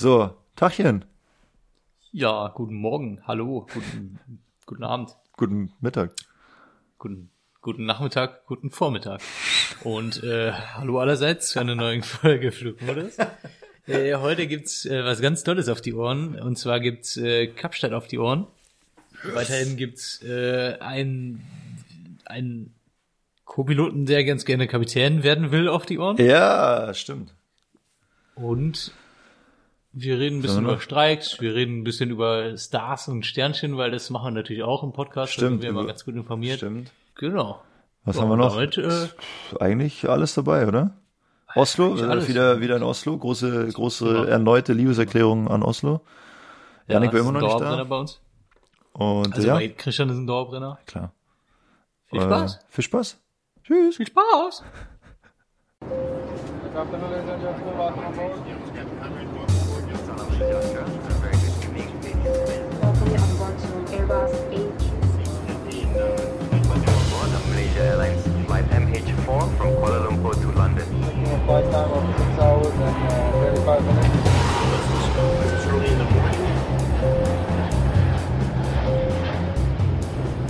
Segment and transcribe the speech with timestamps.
[0.00, 1.04] So, Tachchen.
[2.10, 4.18] Ja, guten Morgen, hallo, guten,
[4.64, 6.14] guten Abend, Guten Mittag.
[6.96, 7.28] guten,
[7.60, 9.20] guten Nachmittag, guten Vormittag.
[9.84, 13.18] Und äh, hallo allerseits zu einer neuen Folge Flugmodus.
[13.88, 16.40] äh, heute gibt's äh, was ganz Tolles auf die Ohren.
[16.40, 18.46] Und zwar gibt's äh, Kapstadt auf die Ohren.
[19.34, 21.46] Weiterhin gibt's äh, einen,
[22.24, 22.74] einen
[23.44, 26.16] Co-Piloten, der ganz gerne Kapitän werden will, auf die Ohren.
[26.16, 27.34] Ja, stimmt.
[28.34, 28.94] Und
[29.92, 30.80] wir reden ein bisschen über?
[30.80, 34.82] Streiks, wir reden ein bisschen über Stars und Sternchen, weil das machen wir natürlich auch
[34.82, 35.32] im Podcast.
[35.32, 36.58] da Stimmt, sind wir immer ganz gut informiert.
[36.58, 36.92] Stimmt.
[37.16, 37.62] Genau.
[38.04, 38.54] Was Ja, haben wir noch?
[38.54, 39.08] Damit, äh,
[39.58, 40.94] Eigentlich alles dabei, oder?
[41.54, 42.28] Oslo, äh, alles.
[42.28, 43.18] wieder, wieder in Oslo.
[43.18, 44.22] Große, große Genau.
[44.24, 46.00] erneute Liebeserklärung an Oslo.
[46.86, 47.84] Janik ja, war immer ist noch ein nicht da.
[47.84, 48.20] bei uns.
[48.92, 50.78] Und Also ja, bei Christian ist ein Dauerbrenner.
[50.86, 51.12] klar.
[52.06, 52.56] Viel Spaß.
[52.56, 53.18] Äh, viel Spaß.
[53.64, 53.96] Tschüss.
[53.96, 54.62] Viel Spaß.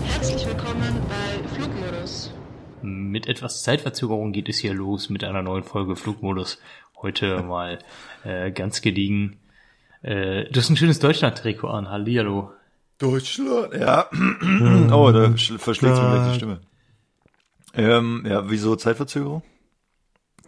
[0.02, 2.32] Herzlich willkommen bei Flugmodus.
[2.80, 6.58] Mit etwas Zeitverzögerung geht es hier los mit einer neuen Folge Flugmodus.
[7.02, 7.78] Heute mal
[8.24, 9.38] äh, ganz gediegen.
[10.02, 11.88] Äh, du hast ein schönes Deutschland-Trikot an.
[11.88, 12.50] Hallihallo.
[12.98, 13.74] Deutschland.
[13.74, 14.06] Ja.
[14.12, 16.60] oh, da sch- verschlägt mir gleich die Stimme.
[17.74, 19.42] Ähm, ja, wieso Zeitverzögerung?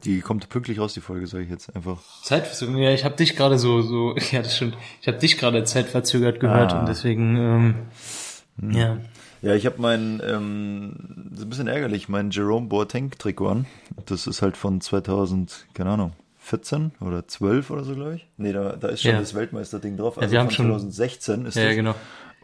[0.05, 2.01] Die kommt pünktlich raus, die Folge, sage ich jetzt einfach.
[2.25, 4.77] Zeitverzögerung, ja, ich habe dich gerade so, so, ja, das stimmt.
[5.01, 6.81] Ich habe dich gerade zeitverzögert gehört Ah.
[6.81, 8.99] und deswegen, ähm, ja.
[9.43, 13.67] Ja, ich habe mein, ähm, so ein bisschen ärgerlich, mein Jerome Boateng-Trikot an.
[14.07, 16.13] Das ist halt von 2000, keine Ahnung,
[16.45, 18.29] 14 oder 12 oder so, glaube ich.
[18.37, 19.21] Nee, da, da ist schon Ja.
[19.21, 20.19] das Weltmeisterding drauf.
[20.19, 21.75] Also wir haben schon- 2016 ist Ja, das.
[21.77, 21.95] genau.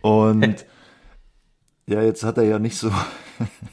[0.03, 0.65] Und
[1.87, 2.93] ja, jetzt hat er ja nicht so,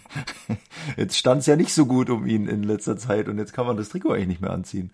[0.98, 3.66] jetzt stand es ja nicht so gut um ihn in letzter Zeit und jetzt kann
[3.68, 4.92] man das Trikot eigentlich nicht mehr anziehen.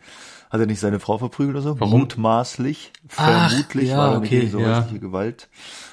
[0.50, 1.80] Hat er nicht seine Frau verprügelt oder so?
[1.80, 2.02] Warum?
[2.02, 4.80] Mutmaßlich, Ach, vermutlich ja, war da nicht okay, so ja.
[4.80, 5.50] häusliche Gewalt.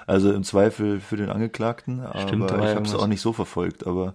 [0.06, 3.32] Also im Zweifel für den Angeklagten, Stimmt, aber ich ja habe es auch nicht so
[3.32, 3.86] verfolgt.
[3.86, 4.14] Aber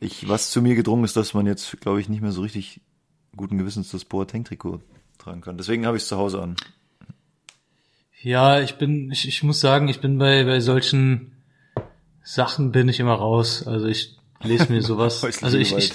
[0.00, 2.80] ich, was zu mir gedrungen ist, dass man jetzt, glaube ich, nicht mehr so richtig
[3.36, 4.80] guten Gewissens das Boateng-Trikot
[5.18, 5.56] tragen kann.
[5.56, 6.56] Deswegen habe ich es zu Hause an.
[8.22, 11.32] Ja, ich bin, ich, ich muss sagen, ich bin bei, bei solchen
[12.22, 13.66] Sachen bin ich immer raus.
[13.66, 15.22] Also ich lese mir sowas.
[15.42, 15.92] Also ich, ich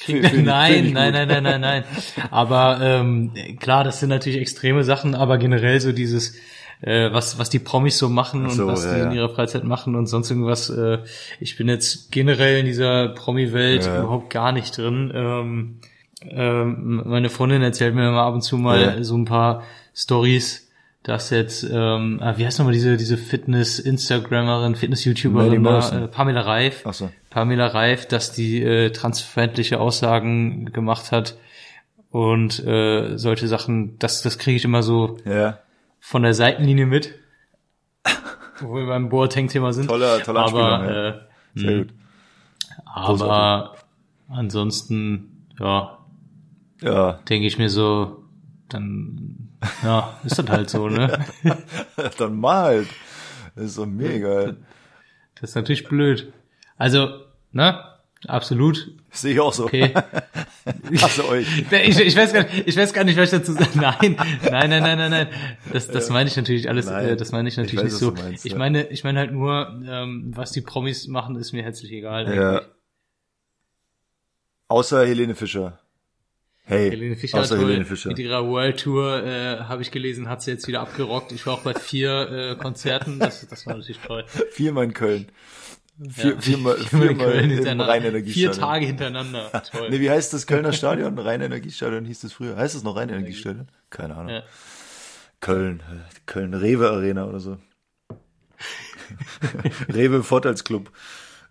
[0.00, 1.84] krieg, nein, nein, nein, nein, nein, nein.
[2.30, 6.36] Aber ähm, klar, das sind natürlich extreme Sachen, aber generell so dieses,
[6.80, 9.28] äh, was, was die Promis so machen Ach so, und was ja, die in ihrer
[9.28, 10.70] Freizeit machen und sonst irgendwas.
[10.70, 10.98] Äh,
[11.38, 14.00] ich bin jetzt generell in dieser Promi-Welt Ja.
[14.00, 15.12] überhaupt gar nicht drin.
[15.14, 15.80] Ähm,
[16.28, 19.04] ähm, meine Freundin erzählt mir immer ab und zu mal Ja.
[19.04, 19.62] so ein paar
[19.94, 20.70] Stories,
[21.02, 26.04] dass jetzt, ähm, ah, wie heißt nochmal diese, diese Fitness-Instagrammerin, Fitness-YouTuberin, Morrison.
[26.04, 27.10] äh, Pamela Reif, Ach so.
[27.30, 31.36] Pamela Reif, dass die äh, transfeindliche Aussagen gemacht hat
[32.10, 35.58] und äh, solche Sachen, das, das kriege ich immer so Ja,
[35.98, 37.14] von der Seitenlinie mit,
[38.60, 39.88] wo wir beim Boateng-Thema sind.
[39.88, 41.08] Toller- toller aber, ja.
[41.08, 41.14] äh,
[41.54, 41.88] sehr gut.
[42.84, 43.74] aber
[44.28, 45.98] ansonsten, ja,
[46.82, 48.24] Ja, denke ich mir so,
[48.68, 49.50] dann,
[49.82, 51.24] ja, ist das halt so, ne?
[52.18, 52.88] dann malt.
[53.54, 54.56] Das ist so mega.
[55.40, 56.32] Das ist natürlich blöd.
[56.76, 57.08] Also,
[57.52, 57.84] ne?
[58.28, 58.94] Absolut.
[59.10, 59.64] Sehe ich auch so.
[59.64, 59.92] Okay.
[61.00, 61.46] Hasse euch.
[61.72, 63.70] Ich, ich, weiß gar nicht, ich weiß gar nicht, was ich dazu sagen.
[63.74, 64.16] Nein,
[64.50, 65.28] nein, nein, nein, nein, nein.
[65.72, 67.10] Das, das meine ich natürlich alles, Nein.
[67.10, 68.12] äh, das meine ich Ich natürlich weiß, nicht so.
[68.12, 71.92] meinst, ich meine, ich meine halt nur, ähm, was die Promis machen, ist mir herzlich
[71.92, 72.32] egal.
[72.34, 72.50] Ja.
[72.58, 72.68] eigentlich.
[74.68, 75.80] Außer Helene Fischer.
[76.64, 77.66] Hey, Helene Fischer, außer toll.
[77.66, 78.08] Helene Fischer.
[78.08, 81.32] mit ihrer World Tour, äh, habe ich gelesen, hat sie jetzt wieder abgerockt.
[81.32, 84.24] Ich war auch bei vier äh, Konzerten, das, das war natürlich toll.
[84.52, 85.26] Viermal in Köln.
[86.08, 87.88] Vier, Ja, viermal, viermal in Köln im hintereinander.
[87.88, 88.52] Rheinenergiestadion.
[88.54, 89.62] Vier Tage hintereinander.
[89.72, 89.90] Toll.
[89.90, 91.18] Nee, wie heißt das Kölner Stadion?
[91.18, 92.56] Rheinenergiestadion hieß es früher.
[92.56, 93.68] Heißt es noch Rheinenergiestadion?
[93.90, 94.30] Keine Ahnung.
[94.32, 94.42] Ja.
[95.40, 95.82] Köln.
[96.26, 97.58] Köln Rewe Arena oder so.
[99.92, 100.90] Rewe Vorteilsclub.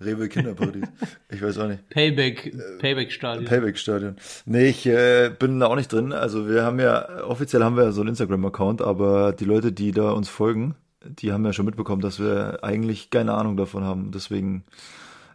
[0.04, 0.88] Rewe Kinderparadies.
[1.32, 1.88] Ich weiß auch nicht.
[1.90, 3.46] Payback, Payback-Stadion.
[3.46, 4.16] Payback-Stadion.
[4.46, 6.12] Nee, ich äh, bin da auch nicht drin.
[6.14, 9.92] Also wir haben ja, offiziell haben wir ja so einen Instagram-Account, aber die Leute, die
[9.92, 14.12] da uns folgen, die haben ja schon mitbekommen, dass wir eigentlich keine Ahnung davon haben.
[14.12, 14.64] Deswegen,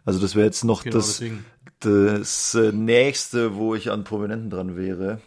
[0.05, 1.45] also das wäre jetzt noch Genau, das, deswegen.
[1.79, 5.19] das äh, nächste, wo ich an Prominenten dran wäre,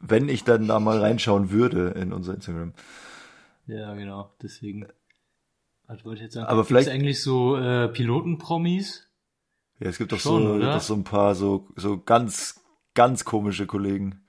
[0.00, 2.72] wenn ich dann da mal reinschauen würde in unser Instagram.
[3.66, 4.86] Ja, genau, deswegen.
[5.88, 6.46] Was wollte ich jetzt sagen?
[6.46, 9.08] Aber Gibt's vielleicht- eigentlich so äh, Piloten-Promis?
[9.80, 10.74] Ja, es gibt doch Schon, so, oder?
[10.74, 12.60] doch so ein paar so, so ganz,
[12.94, 14.24] ganz komische Kollegen.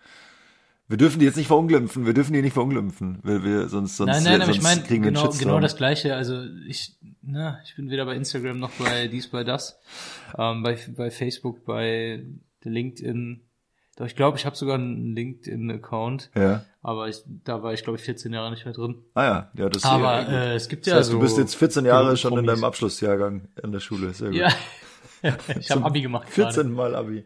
[0.87, 4.09] Wir dürfen die jetzt nicht verunglimpfen, wir dürfen die nicht verunglimpfen, weil wir sonst sonst
[4.11, 6.15] nein, nein, aber sonst ich meine wir genau, genau das gleiche.
[6.15, 9.79] Also ich, na, ich bin weder bei Instagram noch bei dies, bei das,
[10.37, 12.25] ähm, bei, bei Facebook, bei
[12.63, 13.41] LinkedIn.
[13.99, 16.63] Doch ich glaube, ich habe sogar einen LinkedIn-Account, Ja.
[16.81, 19.03] aber ich, da war ich glaube ich 14 Jahre nicht mehr drin.
[19.13, 21.17] Ah ja, ja, das Aber ja, äh, es gibt das ja heißt, so.
[21.17, 22.53] du bist jetzt 14 Jahre schon in Promis.
[22.53, 24.13] deinem Abschlussjahrgang in der Schule.
[24.13, 24.37] Sehr gut.
[24.39, 24.49] Ja,
[25.59, 26.29] ich habe Abi gemacht.
[26.29, 27.25] 14 Mal Abi.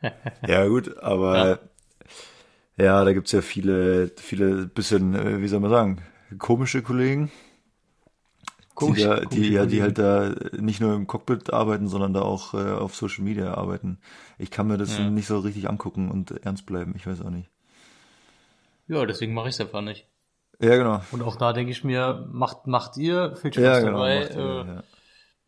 [0.48, 1.58] ja, gut, aber
[2.78, 6.02] ja, da gibt's ja viele, viele bisschen, äh, wie soll man sagen,
[6.38, 7.30] komische Kollegen.
[8.80, 9.82] Komische- die, da, die, ja, die Kollegen.
[9.82, 13.98] halt da nicht nur im Cockpit arbeiten, sondern da auch äh, auf Social Media arbeiten.
[14.38, 15.08] Ich kann mir das Ja.
[15.08, 16.94] nicht so richtig angucken und ernst bleiben.
[16.96, 17.48] Ich weiß auch nicht.
[18.88, 20.06] Ja, deswegen mache ich es einfach nicht.
[20.60, 21.00] Ja, genau.
[21.12, 23.92] Und auch da denke ich mir, macht, macht ihr, viel Spaß Ja, genau.
[23.98, 24.82] dabei, ihr, äh, ja.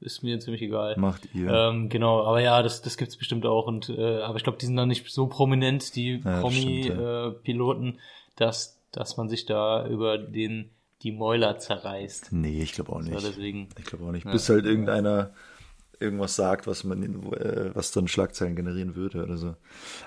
[0.01, 0.97] ist mir ziemlich egal.
[0.97, 1.51] macht ihr.
[1.51, 3.67] Ähm, genau, aber ja, das, das gibt's bestimmt auch.
[3.67, 6.97] Und äh, aber ich glaube, die sind dann nicht so prominent, die Ja, das stimmt,
[6.97, 7.99] Promi-Piloten,
[8.37, 10.71] dass, dass man sich da über den
[11.03, 12.29] die Mäuler zerreißt.
[12.33, 13.27] nee, ich glaube auch Ja, nicht.
[13.27, 13.69] deswegen.
[13.79, 14.31] Ich glaube auch nicht.
[14.31, 15.33] Bis halt irgendeiner
[16.01, 19.55] irgendwas sagt, was man, in- äh, was dann Schlagzeilen generieren würde oder so.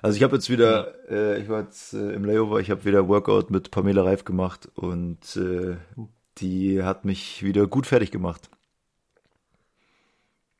[0.01, 3.07] Also ich habe jetzt wieder, äh, ich war jetzt äh, im Layover, ich habe wieder
[3.07, 5.77] Workout mit Pamela Reif gemacht und äh,
[6.39, 8.49] die hat mich wieder gut fertig gemacht.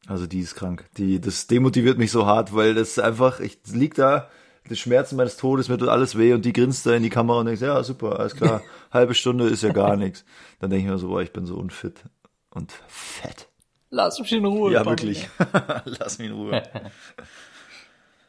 [0.07, 0.85] Also die ist krank.
[0.97, 4.29] Die, das demotiviert mich so hart, weil das einfach, ich lieg da,
[4.69, 7.39] die Schmerzen meines Todes, mir tut alles weh und die grinst da in die Kamera
[7.39, 10.25] und denkt, ja, super, alles klar, halbe Stunde ist ja gar nichts.
[10.59, 12.03] Dann denke ich mir so, boah, ich bin so unfit
[12.51, 13.47] und fett.
[13.91, 14.71] Lass mich in Ruhe.
[14.73, 14.91] Ja, Pamela.
[15.01, 15.29] wirklich.
[15.99, 16.63] Lass mich in Ruhe.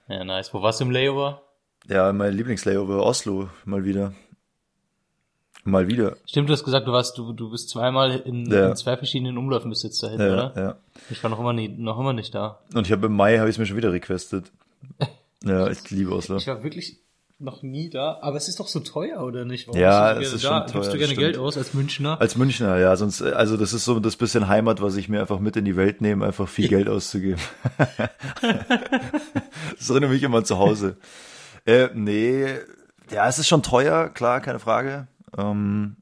[0.08, 0.54] Ja, nice.
[0.54, 1.42] Wo warst du im Layover?
[1.88, 4.12] Ja, mein Lieblingslayover Oslo, mal wieder.
[5.64, 6.16] Mal wieder.
[6.26, 8.68] Stimmt, du hast gesagt, du warst, du, du bist zweimal in, Ja.
[8.68, 10.52] in zwei verschiedenen Umläufen bis jetzt dahin, Ja, oder?
[10.56, 10.76] ja.
[11.10, 12.60] Ich war noch immer nie, noch immer nicht da.
[12.72, 14.52] Und ich habe im Mai habe ich es mir schon wieder requestet.
[15.44, 16.36] Ja, ich liebe Oslo.
[16.36, 17.06] Ich war wirklich
[17.38, 19.68] noch nie da, aber es ist doch so teuer, oder nicht?
[19.68, 20.48] Warum Ja, es ist da?
[20.48, 22.18] schon Gibst teuer, du gerne Geld aus als Münchner?
[22.18, 25.20] Als Münchner, ja, sonst, äh, also das ist so das bisschen Heimat, was ich mir
[25.20, 27.40] einfach mit in die Welt nehme, einfach viel Geld auszugeben.
[29.78, 30.96] das erinnert mich immer an zu Hause.
[31.66, 32.46] Äh, nee,
[33.10, 35.08] ja, es ist schon teuer, klar, keine Frage.
[35.36, 35.96] Ähm,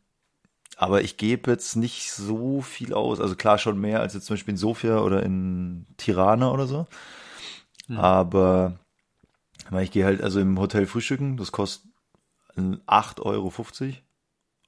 [0.77, 3.21] aber ich gebe jetzt nicht so viel aus.
[3.21, 6.87] Also klar schon mehr als jetzt zum Beispiel in Sofia oder in Tirana oder so.
[7.97, 8.79] Aber
[9.71, 11.91] meine, ich gehe halt also im Hotel frühstücken, das kostet
[12.57, 13.53] 8,50 Euro.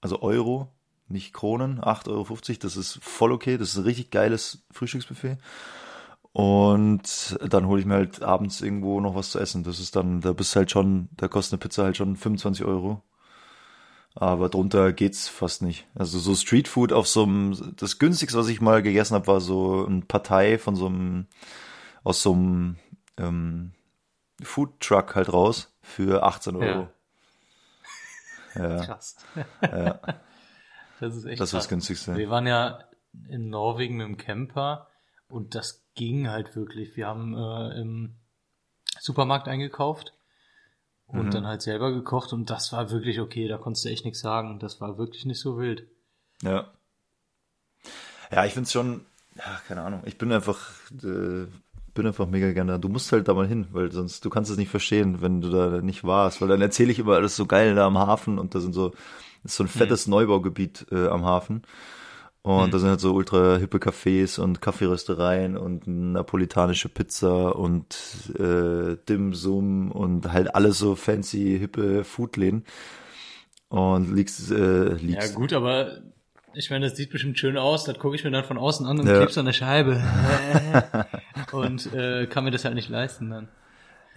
[0.01, 0.73] Also Euro,
[1.09, 2.39] nicht Kronen, 8,50 Euro.
[2.61, 3.59] Das ist voll okay.
[3.59, 5.39] Das ist ein richtig geiles Frühstücksbuffet.
[6.33, 9.65] Und dann hole ich mir halt abends irgendwo noch was zu essen.
[9.65, 13.03] Das ist dann, da bist halt schon, da kostet eine Pizza halt schon 25 Euro.
[14.15, 15.87] Aber drunter geht's fast nicht.
[15.95, 19.85] Also so Streetfood auf so einem, das günstigste, was ich mal gegessen habe, war so
[19.87, 21.27] ein Partei von so einem,
[22.03, 22.77] aus so einem
[23.19, 23.73] ähm,
[24.43, 26.89] Food Truck halt raus für 18 Euro.
[28.55, 29.17] Ja, Krass.
[29.63, 30.01] ja
[31.01, 32.17] Das ist echt das war das günstigste.
[32.17, 32.79] Wir waren ja
[33.29, 34.89] in Norwegen mit dem Camper
[35.29, 36.97] und das ging halt wirklich.
[36.97, 38.15] Wir haben äh, im
[38.99, 40.15] Supermarkt eingekauft
[41.07, 41.31] und Mhm.
[41.31, 43.47] dann halt selber gekocht und das war wirklich okay.
[43.47, 44.59] Da konntest du echt nichts sagen.
[44.59, 45.87] Das war wirklich nicht so wild.
[46.43, 46.71] Ja.
[48.33, 49.05] Ja, ich find's schon,
[49.35, 50.03] ja, keine Ahnung.
[50.07, 50.71] Ich bin einfach,
[51.03, 51.47] äh,
[51.97, 52.79] bin einfach mega gerne da.
[52.79, 55.51] Du musst halt da mal hin, weil sonst, du kannst es nicht verstehen, wenn du
[55.51, 58.55] da nicht warst, weil dann erzähle ich immer alles so geil da am Hafen und
[58.55, 58.93] da sind so,
[59.43, 61.63] ist so ein fettes Neubaugebiet äh, am Hafen.
[62.43, 67.97] Und da sind halt so ultra hippe Cafés und Kaffeeröstereien und napolitanische Pizza und
[68.39, 72.65] äh, Dim Sum und halt alles so fancy, hippe Foodläden.
[73.69, 75.31] Und liegst, äh, liegst.
[75.31, 76.03] Ja gut, aber
[76.57, 77.85] ich meine, das sieht bestimmt schön aus.
[77.85, 79.17] Das gucke ich mir dann von außen an und Ja.
[79.19, 80.03] kleb's an der Scheibe.
[81.53, 83.49] und äh, kann mir das halt nicht leisten dann.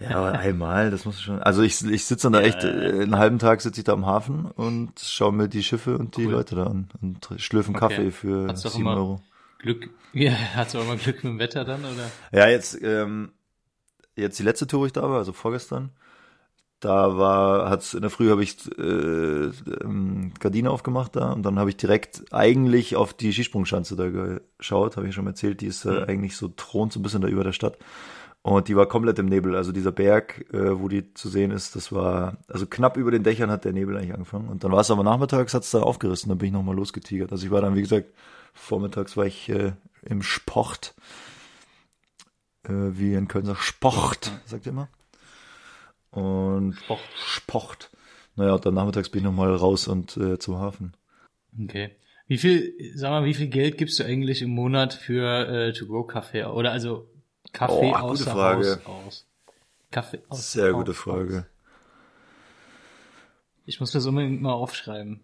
[0.00, 1.42] Ja, aber einmal, das muss ich schon.
[1.42, 4.06] Also ich, ich sitze dann da echt, äh, einen halben Tag sitze ich da am
[4.06, 6.32] Hafen und schaue mir die Schiffe und die Cool.
[6.32, 7.88] Leute da an und schlürfen Okay.
[7.88, 9.20] Kaffee für Hat's sieben Euro.
[9.58, 12.10] Glück, ja, hat's auch mal Glück mit dem Wetter dann, oder?
[12.32, 13.32] Ja, jetzt, ähm,
[14.16, 15.90] jetzt die letzte Tour, wo ich da war, also vorgestern,
[16.80, 21.58] da war, hat's in der Früh habe ich äh, ähm, Gardine aufgemacht da und dann
[21.58, 25.66] habe ich direkt eigentlich auf die Skisprungschanze da geschaut, habe ich schon mal erzählt, die
[25.66, 27.78] ist äh, eigentlich so thront so ein bisschen da über der Stadt.
[28.42, 29.54] Und die war komplett im Nebel.
[29.54, 33.22] Also dieser Berg, äh, wo die zu sehen ist, das war, also knapp über den
[33.22, 34.48] Dächern hat der Nebel eigentlich angefangen.
[34.48, 37.32] Und dann war es aber nachmittags, hat's da aufgerissen, dann bin ich nochmal losgetigert.
[37.32, 38.14] Also ich war dann, wie gesagt,
[38.54, 39.72] vormittags war ich äh,
[40.02, 40.94] im Sport.
[42.62, 44.88] Äh, wie in Köln sagt, Sport, sagt ihr immer.
[46.10, 47.00] Und Sport.
[47.24, 47.90] Sport.
[48.36, 50.96] Naja, dann nachmittags bin ich nochmal raus und äh, zum Hafen.
[51.62, 51.96] Okay.
[52.26, 56.44] Wie viel, sag mal, wie viel Geld gibst du eigentlich im Monat für äh, To-Go-Kaffee?
[56.44, 57.08] Oder also
[57.52, 58.80] Kaffee Oh, gute außer Frage.
[58.84, 59.26] Haus aus?
[59.90, 60.96] Kaffee aus Sehr gute aus.
[60.98, 61.46] Frage.
[63.66, 65.20] Ich muss das unbedingt mal aufschreiben.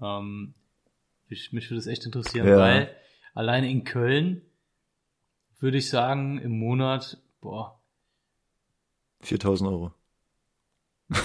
[0.00, 0.54] Ähm,
[1.28, 2.58] ich, mich würde das echt interessieren, Ja.
[2.58, 2.94] weil
[3.34, 4.42] alleine in Köln
[5.58, 7.80] würde ich sagen, im Monat, boah,
[9.22, 9.92] 4000 Euro.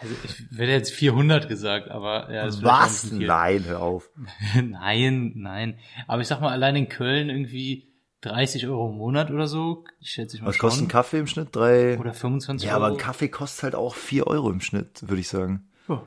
[0.00, 3.10] also ich werde jetzt 400 gesagt, aber ja, das Was?
[3.12, 4.08] Nein, hör auf.
[4.62, 5.78] nein, nein.
[6.06, 7.88] Aber ich sag mal, allein in Köln irgendwie
[8.22, 10.68] 30 Euro im Monat oder so, schätze ich mal Was schon.
[10.68, 11.54] kostet ein Kaffee im Schnitt?
[11.54, 11.98] Drei.
[11.98, 12.84] Oder 25 ja, Euro.
[12.84, 15.68] aber ein Kaffee kostet halt auch 4 Euro im Schnitt, würde ich sagen.
[15.88, 16.02] Ja.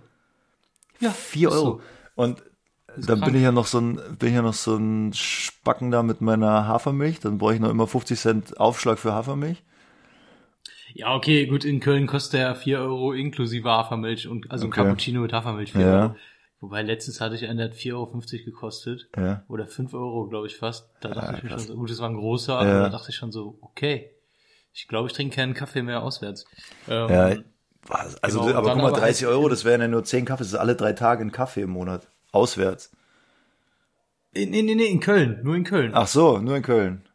[0.99, 1.65] Ja, 4 ist so.
[1.65, 1.81] Euro.
[2.15, 2.43] Und
[2.97, 6.03] dann bin ich ja noch so ein, bin ich ja noch so ein Spacken da
[6.03, 7.19] mit meiner Hafermilch.
[7.19, 9.63] Dann brauche ich noch immer 50 Cent Aufschlag für Hafermilch.
[10.93, 14.79] Ja, okay, gut, in Köln kostet er 4 Euro inklusive Hafermilch und also Okay.
[14.81, 16.01] ein Cappuccino mit Hafermilch 4 Ja.
[16.01, 16.15] Euro.
[16.61, 17.93] Wobei letztens hatte ich einen, der hat 4,50
[18.39, 19.07] Euro gekostet.
[19.15, 19.43] Ja.
[19.47, 20.89] Oder 5 Euro, glaube ich fast.
[20.99, 21.61] Da dachte Ja, ich mir krass.
[21.61, 22.79] schon so, gut, das war ein großer, aber Ja.
[22.83, 24.11] da dachte ich schon so, okay.
[24.73, 26.45] Ich glaube, ich trinke keinen Kaffee mehr auswärts.
[26.89, 27.35] Ähm, Ja?
[28.21, 30.47] Also, Genau, aber guck mal, aber 30 halt- Euro, das wären ja nur 10 Kaffees,
[30.47, 32.07] das ist alle drei Tage ein Kaffee im Monat.
[32.33, 32.91] Auswärts.
[34.33, 35.91] Nee, nee, nee, in Köln, nur in Köln.
[35.95, 37.05] Ach so, nur in Köln.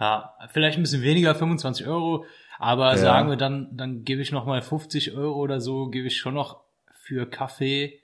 [0.00, 2.24] Ja, vielleicht ein bisschen weniger, 25 Euro,
[2.62, 2.96] aber Ja.
[2.96, 6.34] sagen wir dann, dann gebe ich noch mal 50 Euro oder so, gebe ich schon
[6.34, 6.62] noch
[7.04, 7.98] für Kaffee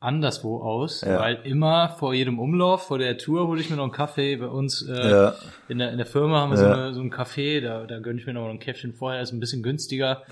[0.00, 1.18] anderswo aus, Ja.
[1.18, 4.36] weil immer vor jedem Umlauf, vor der Tour hole ich mir noch einen Kaffee.
[4.36, 5.34] Bei uns äh, Ja.
[5.68, 6.72] in, der, in der Firma haben wir so, Ja.
[6.72, 9.32] eine, so ein Café, da, da gönne ich mir noch mal ein Käffchen vorher, ist
[9.32, 10.22] ein bisschen günstiger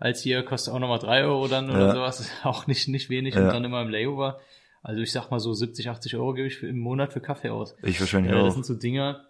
[0.00, 3.10] als hier, kostet auch noch mal drei Euro dann oder sowas, ist auch nicht, nicht
[3.10, 4.40] wenig und dann immer im Layover.
[4.82, 7.50] Also ich sag mal so 70, 80 Euro gebe ich für, im Monat für Kaffee
[7.50, 7.76] aus.
[7.82, 8.54] Ich wahrscheinlich Ja, das auch.
[8.54, 9.26] sind so Dinger,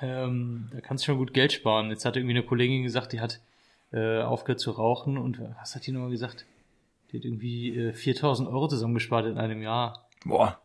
[0.00, 1.90] ähm, da kannst du schon gut Geld sparen.
[1.90, 3.40] Jetzt hat irgendwie eine Kollegin gesagt, die hat
[3.92, 6.46] äh, aufgehört zu rauchen und was hat die nochmal gesagt?
[7.10, 10.08] Die hat irgendwie äh, 4000 Euro zusammengespart in einem Jahr.
[10.24, 10.58] Boah.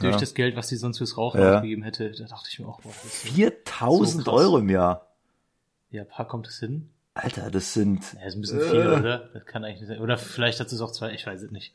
[0.00, 0.20] Durch Ja.
[0.20, 1.56] das Geld, was sie sonst fürs Rauchen Ja.
[1.56, 2.10] ausgegeben hätte.
[2.12, 4.32] Da dachte ich mir auch, boah, das ist, 4000 So.
[4.32, 5.06] Euro im Jahr.
[5.90, 6.88] ja, paar kommt es hin.
[7.12, 9.28] Alter, das sind Ja, ist ein bisschen viel, oder?
[9.34, 10.00] Das kann eigentlich nicht sein.
[10.00, 11.74] Oder vielleicht hat sie es auch zwei, ich weiß es nicht.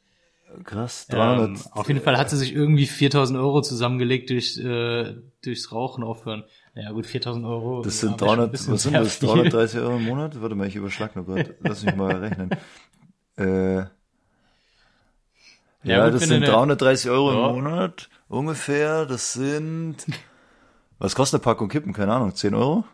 [0.64, 1.50] krass, 300.
[1.50, 6.04] Ähm, auf jeden Fall hat sie sich irgendwie 4000 Euro zusammengelegt durch, äh, durchs Rauchen
[6.04, 6.46] aufhören.
[6.76, 7.82] Naja, gut, 4000 Euro.
[7.82, 9.16] das ja, sind wär schon ein 300, bisschen was sind das?
[9.16, 9.30] viel.
[9.30, 10.42] 330 Euro im Monat?
[10.42, 11.56] Warte mal, ich überschlag nur gerade.
[11.62, 12.50] Lass mich mal rechnen.
[13.38, 13.90] Äh, ja,
[15.84, 17.50] Ja, gut, das sind du eine- 330 Euro Ja.
[17.50, 19.06] im Monat ungefähr.
[19.06, 19.98] Das sind,
[21.00, 21.92] was kostet eine Packung Kippen?
[21.92, 22.86] Keine Ahnung, 10 Euro?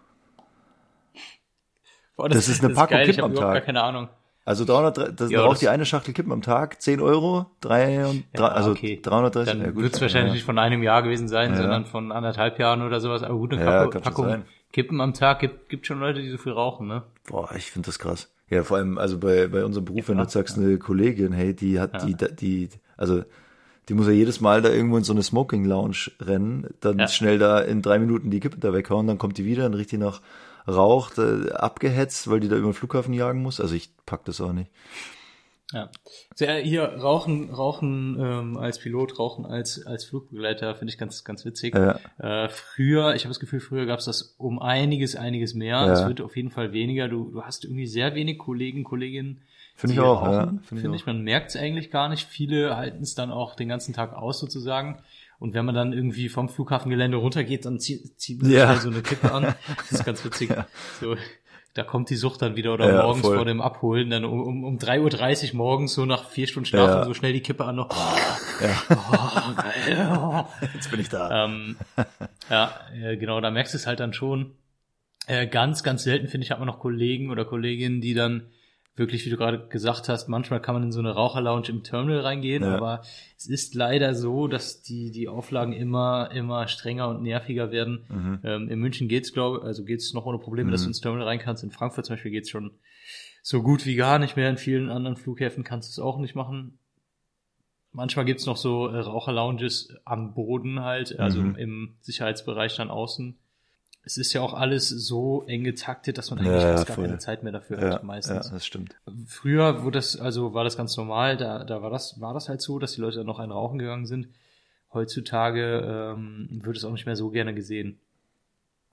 [2.17, 3.65] Boah, Das ist eine Packung geil, ich Kippen am Tag.
[3.65, 4.09] keine Ahnung.
[4.43, 8.05] Also 300, das Ja, raucht das- die eine Schachtel Kippen am Tag, 10 Euro, drei
[8.07, 8.99] und drei, Ja, also okay.
[9.01, 9.53] 330.
[9.53, 10.33] Dann ja, wird es wahrscheinlich ja.
[10.35, 13.21] nicht von einem Jahr gewesen sein, sondern von anderthalb Jahren oder sowas.
[13.23, 14.45] Aber gut, eine Ja, Packung, Packung sein.
[14.73, 17.03] Kippen am Tag gibt, gibt schon Leute, die so viel rauchen, ne?
[17.27, 18.31] Boah, ich finde das krass.
[18.49, 21.79] Ja, vor allem, also bei, bei unserem Beruf, wenn du sagst, eine Kollegin, hey, die
[21.79, 23.23] hat, die, die, also,
[23.89, 27.37] die muss ja jedes Mal da irgendwo in so eine Smoking Lounge rennen, dann schnell
[27.37, 29.97] da in drei Minuten die Kippe da weghauen, dann kommt die wieder, dann riecht die
[29.97, 30.21] nach
[30.67, 33.59] Rauch, äh, abgehetzt, weil die da über den Flughafen jagen muss.
[33.59, 34.71] Also ich pack das auch nicht.
[35.73, 35.89] Ja.
[36.35, 41.23] So, ja, hier rauchen, rauchen ähm, als Pilot, rauchen als als Flugbegleiter finde ich ganz
[41.23, 41.75] ganz witzig.
[41.75, 41.99] Ja.
[42.19, 45.77] Äh, früher, ich habe das Gefühl, früher gab es das um einiges, einiges mehr.
[45.77, 45.93] Ja.
[45.93, 47.07] Es wird auf jeden Fall weniger.
[47.07, 49.41] Du, du hast irgendwie sehr wenig Kollegen, Kolleginnen.
[49.75, 50.47] Finde ich auch, ja.
[50.47, 51.05] Finde Finde ich ich.
[51.05, 52.27] Man merkt es eigentlich gar nicht.
[52.27, 55.01] Viele halten es dann auch den ganzen Tag aus sozusagen.
[55.41, 58.67] Und wenn man dann irgendwie vom Flughafengelände runtergeht, dann zieht, zieht man Ja.
[58.67, 59.53] schnell so eine Kippe an.
[59.77, 60.51] Das ist ganz witzig.
[61.01, 61.15] So,
[61.73, 63.37] da kommt die Sucht dann wieder oder Ja, morgens voll.
[63.37, 66.97] vor dem Abholen, dann um, um, um 3.30 Uhr morgens, so nach vier Stunden Schlafen,
[66.99, 67.05] Ja.
[67.05, 67.89] so schnell die Kippe an noch.
[67.89, 68.55] Oh,
[69.55, 70.45] geil.
[70.75, 71.45] Jetzt bin ich da.
[71.45, 71.75] Ähm,
[72.49, 72.71] ja,
[73.01, 74.51] äh, genau, da merkst du es halt dann schon.
[75.27, 78.47] Äh, ganz, ganz selten, finde ich, hat man noch Kollegen oder Kolleginnen, die dann
[79.01, 82.21] wirklich, wie du gerade gesagt hast, manchmal kann man in so eine Raucherlounge im Terminal
[82.21, 82.77] reingehen, Ja.
[82.77, 83.01] aber
[83.37, 88.05] es ist leider so, dass die, die Auflagen immer, immer strenger und nerviger werden.
[88.07, 88.39] Mhm.
[88.43, 91.39] Ähm, in München geht's, glaube also geht's noch ohne Probleme, dass du ins Terminal rein
[91.39, 91.63] kannst.
[91.63, 92.71] In Frankfurt zum Beispiel geht's schon
[93.43, 94.49] so gut wie gar nicht mehr.
[94.49, 96.77] In vielen anderen Flughäfen kannst du es auch nicht machen.
[97.93, 101.55] Manchmal gibt's noch so äh, Raucherlounges am Boden halt, also Mhm.
[101.55, 103.35] im Sicherheitsbereich dann außen.
[104.03, 106.95] Es ist ja auch alles so eng getaktet, dass man eigentlich Ja, ja, fast gar
[106.95, 107.05] voll.
[107.05, 108.49] keine Zeit mehr dafür ja, hat, ja, meistens.
[108.49, 108.95] das stimmt.
[109.27, 112.61] Früher wurde das, also war das ganz normal, da, da war das, war das halt
[112.61, 114.27] so, dass die Leute dann noch ein Rauchen gegangen sind.
[114.91, 117.99] Heutzutage ähm, wird es auch nicht mehr so gerne gesehen.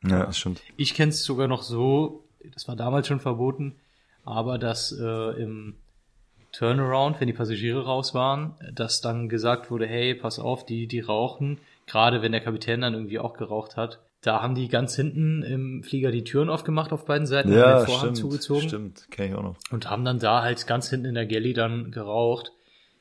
[0.04, 0.62] Ja, das stimmt.
[0.76, 3.74] Ich kenne es sogar noch so, das war damals schon verboten,
[4.24, 5.74] aber dass äh, im
[6.52, 11.00] Turnaround, wenn die Passagiere raus waren, dass dann gesagt wurde, hey, pass auf, die, die
[11.00, 15.42] rauchen, gerade wenn der Kapitän dann irgendwie auch geraucht hat, da haben die ganz hinten
[15.42, 18.16] im Flieger die Türen aufgemacht auf beiden Seiten, haben Ja, den Vorhang stimmt.
[18.16, 19.56] zugezogen Stimmt, kenne ich auch noch.
[19.70, 22.52] und haben dann da halt ganz hinten in der Galley dann geraucht.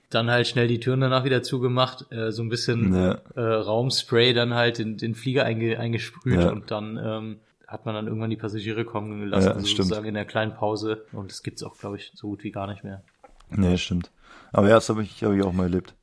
[0.09, 3.17] Dann halt schnell die Türen danach wieder zugemacht, äh, so ein bisschen Ja.
[3.35, 6.49] äh, Raumspray dann halt in den Flieger einge, eingesprüht Ja.
[6.51, 10.13] und dann ähm, hat man dann irgendwann die Passagiere kommen gelassen, Ja, also sozusagen in
[10.13, 11.05] der kleinen Pause.
[11.11, 13.03] Und das gibt's auch, glaube ich, so gut wie gar nicht mehr.
[13.49, 14.09] Nee, stimmt.
[14.53, 15.93] Aber ja, das habe ich, hab ich auch mal erlebt.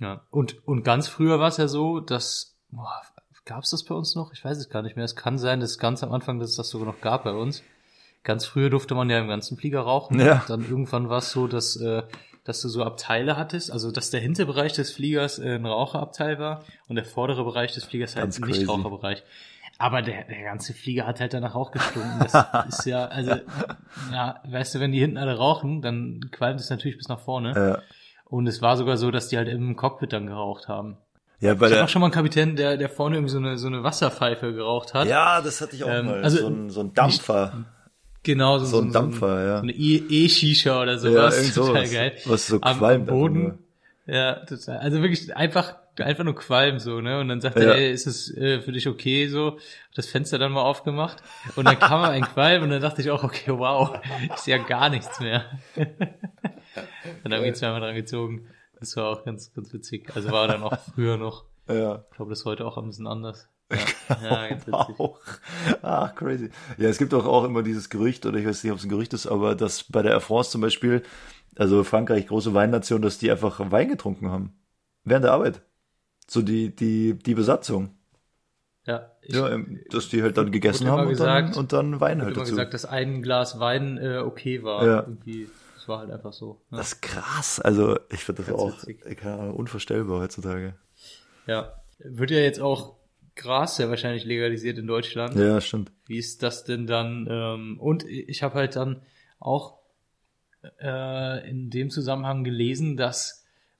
[0.00, 0.22] Ja.
[0.30, 3.00] Und, und ganz früher war es ja so, dass, boah,
[3.48, 4.32] gab's das bei uns noch?
[4.32, 5.04] Ich weiß es gar nicht mehr.
[5.04, 7.64] Es kann sein, dass ganz am Anfang, dass es das sogar noch gab bei uns.
[8.22, 10.20] Ganz früher durfte man ja im ganzen Flieger rauchen.
[10.20, 10.44] Ja.
[10.46, 12.02] Dann irgendwann war es so, dass, äh,
[12.44, 16.38] dass du so Abteile hattest, also dass der hintere Bereich des Fliegers äh, ein Raucherabteil
[16.38, 18.48] war und der vordere Bereich des Fliegers halt Ganz ein.
[18.48, 19.24] Nichtraucherbereich.
[19.78, 22.18] Aber der, der ganze Flieger hat halt danach auch gestunken.
[22.18, 22.34] Das
[22.68, 23.36] ist ja, also,
[24.12, 27.52] ja, weißt du, wenn die hinten alle rauchen, dann qualmt es natürlich bis nach vorne.
[27.54, 27.82] Ja,
[28.24, 30.98] Und es war sogar so, dass die halt im Cockpit dann geraucht haben.
[31.40, 33.58] Ja bei Ich der, auch schon mal einen Kapitän, der, der vorne irgendwie so eine,
[33.58, 35.06] so eine Wasserpfeife geraucht hat.
[35.08, 36.22] ja, das hatte ich auch Ähm, mal.
[36.22, 37.64] also so, ein, so ein Dampfer.
[38.24, 39.56] Genau, so, So ein Dampfer, ja.
[39.58, 41.36] So eine E- E-Shisha oder Ja, sowas.
[41.38, 41.92] irgend total sowas.
[41.92, 42.12] geil.
[42.26, 43.58] Was so Am qualmt einfach Boden.
[44.06, 44.78] Ja, total.
[44.78, 47.20] Also wirklich einfach, einfach nur Qualm so, ne?
[47.20, 47.68] Und dann sagt Ja.
[47.72, 49.58] er, ey, ist es äh, für dich okay so?
[49.94, 51.22] Das Fenster dann mal aufgemacht
[51.56, 53.98] und dann kam ein Qualm und dann dachte ich auch, okay, wow,
[54.34, 55.44] ist ja gar nichts mehr.
[55.76, 55.86] und
[57.24, 58.46] dann habe ich ihn zweimal dran gezogen.
[58.80, 60.10] Das war auch ganz, ganz witzig.
[60.14, 61.44] Also war dann auch früher noch.
[61.68, 62.04] Ja.
[62.10, 63.48] Ich glaube, das ist heute auch ein bisschen anders.
[64.08, 64.98] Ja, ja ganz witzig.
[64.98, 65.20] Auch.
[65.82, 66.48] Ach, crazy.
[66.78, 68.88] Ja, es gibt doch auch immer dieses Gerücht, oder ich weiß nicht, ob es ein
[68.88, 71.02] Gerücht ist, aber dass bei der Air France zum Beispiel,
[71.56, 74.54] also Frankreich, große Weinnation, dass die einfach Wein getrunken haben.
[75.04, 75.60] Während der Arbeit.
[76.26, 77.90] So die, die, die Besatzung.
[78.86, 82.00] Ja, ich Ja, ähm, dass die halt dann gegessen haben und gesagt- dann, und dann
[82.00, 82.52] Wein habe halt dazu.
[82.52, 84.86] gesagt, dass ein Glas Wein äh, okay war.
[84.86, 85.00] Ja.
[85.00, 85.50] Irgendwie,
[85.88, 86.60] war halt einfach so.
[86.70, 86.78] Ne?
[86.78, 87.60] Das ist krass.
[87.60, 89.18] Also, ich finde das Ganz auch, witzig.
[89.18, 90.74] keine Ahnung, unvorstellbar heutzutage.
[91.46, 91.80] Ja.
[91.98, 92.96] Wird ja jetzt auch
[93.34, 95.36] Gras ja wahrscheinlich legalisiert in Deutschland.
[95.36, 95.92] Ja, stimmt.
[96.06, 97.26] Wie ist das denn dann?
[97.30, 99.02] Ähm, und ich habe halt dann
[99.38, 99.78] auch
[100.80, 103.37] äh, in dem Zusammenhang gelesen, dass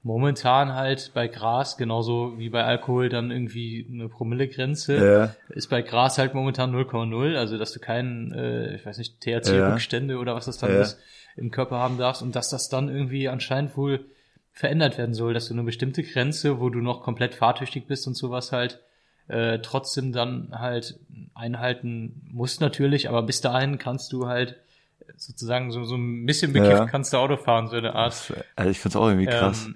[0.09, 5.83] momentan halt bei Gras genauso wie bei Alkohol dann irgendwie eine Promillegrenze Ja, ist bei
[5.83, 10.47] Gras halt momentan 0,0, also dass du keinen, äh, ich weiß nicht, THC-Rückstände oder was
[10.47, 10.81] das dann Ja.
[10.81, 10.99] ist,
[11.37, 14.07] im Körper haben darfst und dass das dann irgendwie anscheinend wohl
[14.51, 18.15] verändert werden soll, dass du eine bestimmte Grenze, wo du noch komplett fahrtüchtig bist und
[18.15, 18.81] sowas halt,
[19.29, 20.99] äh, trotzdem dann halt
[21.35, 24.57] einhalten musst natürlich, aber bis dahin kannst du halt
[25.17, 26.87] sozusagen so, so ein bisschen bekifft Ja.
[26.87, 28.33] kannst du Auto fahren, so eine Art.
[28.57, 29.67] also ich finde es auch irgendwie krass.
[29.67, 29.75] Ähm,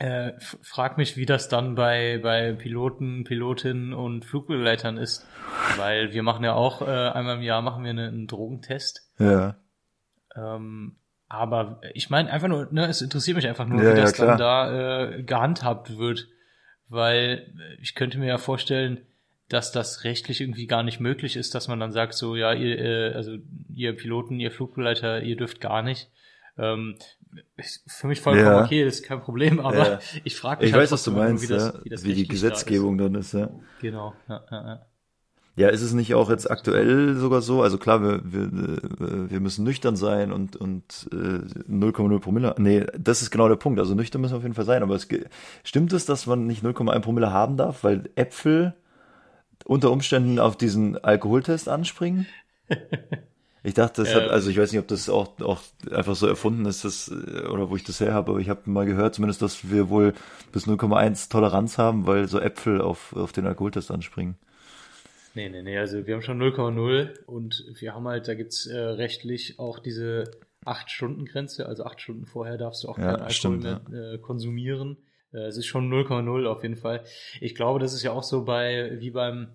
[0.00, 0.32] äh,
[0.62, 5.26] frag mich, wie das dann bei, bei Piloten, Pilotinnen und Flugbegleitern ist.
[5.76, 9.10] Weil wir machen ja auch, äh, einmal im Jahr machen wir eine, einen Drogentest.
[9.18, 9.56] ja.
[10.36, 10.96] Ähm,
[11.30, 14.14] aber ich meine einfach nur, ne, es interessiert mich einfach nur, Ja, wie ja, das
[14.14, 14.28] klar.
[14.28, 16.26] dann da äh, gehandhabt wird.
[16.88, 19.02] Weil äh, ich könnte mir ja vorstellen,
[19.50, 22.78] dass das rechtlich irgendwie gar nicht möglich ist, dass man dann sagt, so, ja, ihr,
[22.78, 23.36] äh, also
[23.74, 26.08] ihr Piloten, ihr Flugbegleiter, ihr dürft gar nicht.
[26.56, 26.96] Ähm,
[27.86, 28.64] für mich vollkommen Ja.
[28.64, 29.98] okay, ist kein Problem, aber Ja.
[30.24, 32.20] ich frage mich Ich halt weiß, was du meinst, wie, das, wie, das wie die
[32.20, 33.50] rechtlich da Gesetzgebung dann ist, ja.
[33.80, 34.86] Genau, ja, ja, ja.
[35.56, 37.62] Ja, ist es nicht auch jetzt aktuell sogar so?
[37.62, 41.16] Also klar, wir, wir, äh, wir müssen nüchtern sein und, und äh,
[41.68, 42.54] 0,0 Promille.
[42.58, 43.80] Nee, das ist genau der Punkt.
[43.80, 44.84] Also nüchtern müssen wir auf jeden Fall sein.
[44.84, 45.08] Aber es,
[45.64, 48.74] stimmt es, dass man nicht 0,1 Promille haben darf, weil Äpfel
[49.64, 52.26] unter Umständen auf diesen Alkoholtest anspringen?
[53.64, 54.30] Ich dachte, das hat, Ähm.
[54.30, 57.70] also ich weiß nicht, ob das auch, auch einfach so erfunden ist, das, äh, oder
[57.70, 60.14] wo ich das her habe, aber ich habe mal gehört, zumindest, dass wir wohl
[60.52, 64.36] bis 0,1 Toleranz haben, weil so Äpfel auf, auf den Alkoholtest anspringen.
[65.34, 68.76] Nee, nee, nee, also wir haben schon 0,0 und wir haben halt, da gibt's äh,
[68.76, 70.24] rechtlich auch diese
[70.64, 74.96] 8-Stunden-Grenze, also 8 Stunden vorher darfst du auch Ja, keinen Alkohol stimmt, mehr äh, konsumieren.
[75.32, 77.04] Äh, es ist schon 0,0 auf jeden Fall.
[77.40, 79.48] Ich glaube, das ist ja auch so bei, wie beim,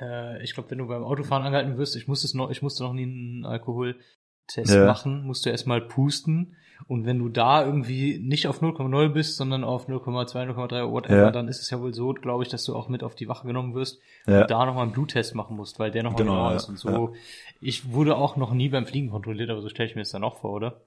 [0.00, 2.92] äh, ich glaube, wenn du beim Autofahren angehalten wirst, ich musste noch, ich musste noch
[2.92, 4.00] nie einen Alkoholtest
[4.66, 4.86] Ja.
[4.86, 9.64] machen, musst du erstmal pusten und wenn du da irgendwie nicht auf 0,0 bist, sondern
[9.64, 11.30] auf 0,2, 0,3, whatever, Ja.
[11.30, 13.46] dann ist es ja wohl so, glaube ich, dass du auch mit auf die Wache
[13.46, 14.42] genommen wirst Ja.
[14.42, 17.14] und da nochmal einen Bluttest machen musst, weil der nochmal Genau, genau, ist und so.
[17.60, 20.24] Ich wurde auch noch nie beim Fliegen kontrolliert, aber so stelle ich mir das dann
[20.24, 20.80] auch vor, oder?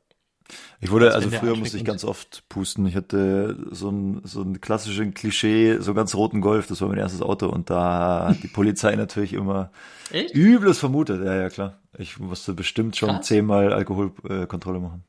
[0.81, 2.85] Ich wurde, Als also früher musste ich ganz oft pusten.
[2.85, 6.97] Ich hatte so ein, so ein klassischen Klischee, so ganz roten Golf, das war mein
[6.97, 9.71] erstes Auto und da hat die Polizei natürlich immer
[10.11, 10.35] Echt?
[10.35, 11.23] übles vermutet.
[11.23, 11.79] Ja, ja, klar.
[11.97, 13.25] Ich musste bestimmt schon Krass.
[13.27, 15.03] zehnmal Alkoholkontrolle äh, machen.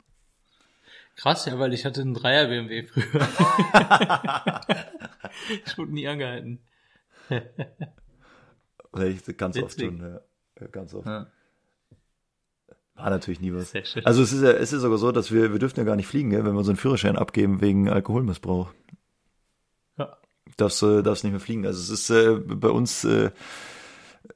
[1.17, 3.05] Krass, ja, weil ich hatte einen Dreier BMW früher.
[5.65, 6.61] ich wurde nie angehalten.
[8.99, 9.87] Ich, ganz oft Witzig.
[9.87, 10.21] schon, ja.
[10.61, 11.07] Ja, Ganz oft.
[11.07, 11.27] Ja.
[12.97, 13.71] War natürlich nie was.
[13.71, 14.07] Sehr schön.
[14.07, 16.07] Also es ist ja, es ist sogar so, dass wir, wir dürfen ja gar nicht
[16.07, 18.73] fliegen, gell, wenn wir unseren Führerschein abgeben wegen Alkoholmissbrauch.
[19.99, 20.17] Ja.
[20.57, 21.67] Darfst, äh, darfst nicht mehr fliegen.
[21.67, 23.31] Also es ist äh, bei uns äh,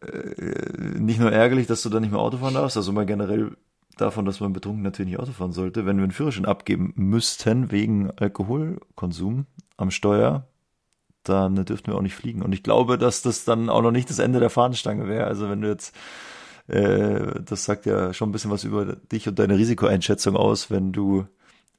[0.01, 3.57] äh, nicht nur ärgerlich, dass du da nicht mehr Auto fahren darfst, also mal generell
[3.97, 5.87] davon, dass man betrunken natürlich nicht Auto fahren sollte.
[5.87, 10.47] Wenn wir einen Führerschein abgeben müssten wegen Alkoholkonsum am Steuer,
[11.25, 12.43] dann dürften wir auch nicht fliegen.
[12.43, 15.27] Und ich glaube, dass das dann auch noch nicht das Ende der Fahnenstange wäre.
[15.27, 15.95] Also wenn du jetzt,
[16.69, 20.93] äh, das sagt ja schon ein bisschen was über dich und deine Risikoeinschätzung aus, wenn
[20.93, 21.27] du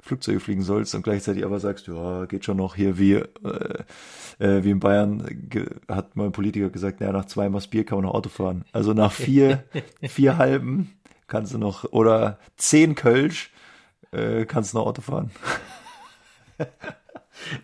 [0.01, 3.25] Flugzeuge fliegen sollst und gleichzeitig aber sagst, ja, geht schon noch hier wie, äh,
[4.39, 5.47] äh, wie in Bayern
[5.87, 8.65] hat mal ein Politiker gesagt, ja, nach zwei Maß Bier kann man noch Auto fahren.
[8.71, 9.63] Also nach vier,
[10.01, 10.93] vier halben
[11.27, 13.51] kannst du noch, oder zehn Kölsch,
[14.11, 15.31] äh, kannst du noch Auto fahren.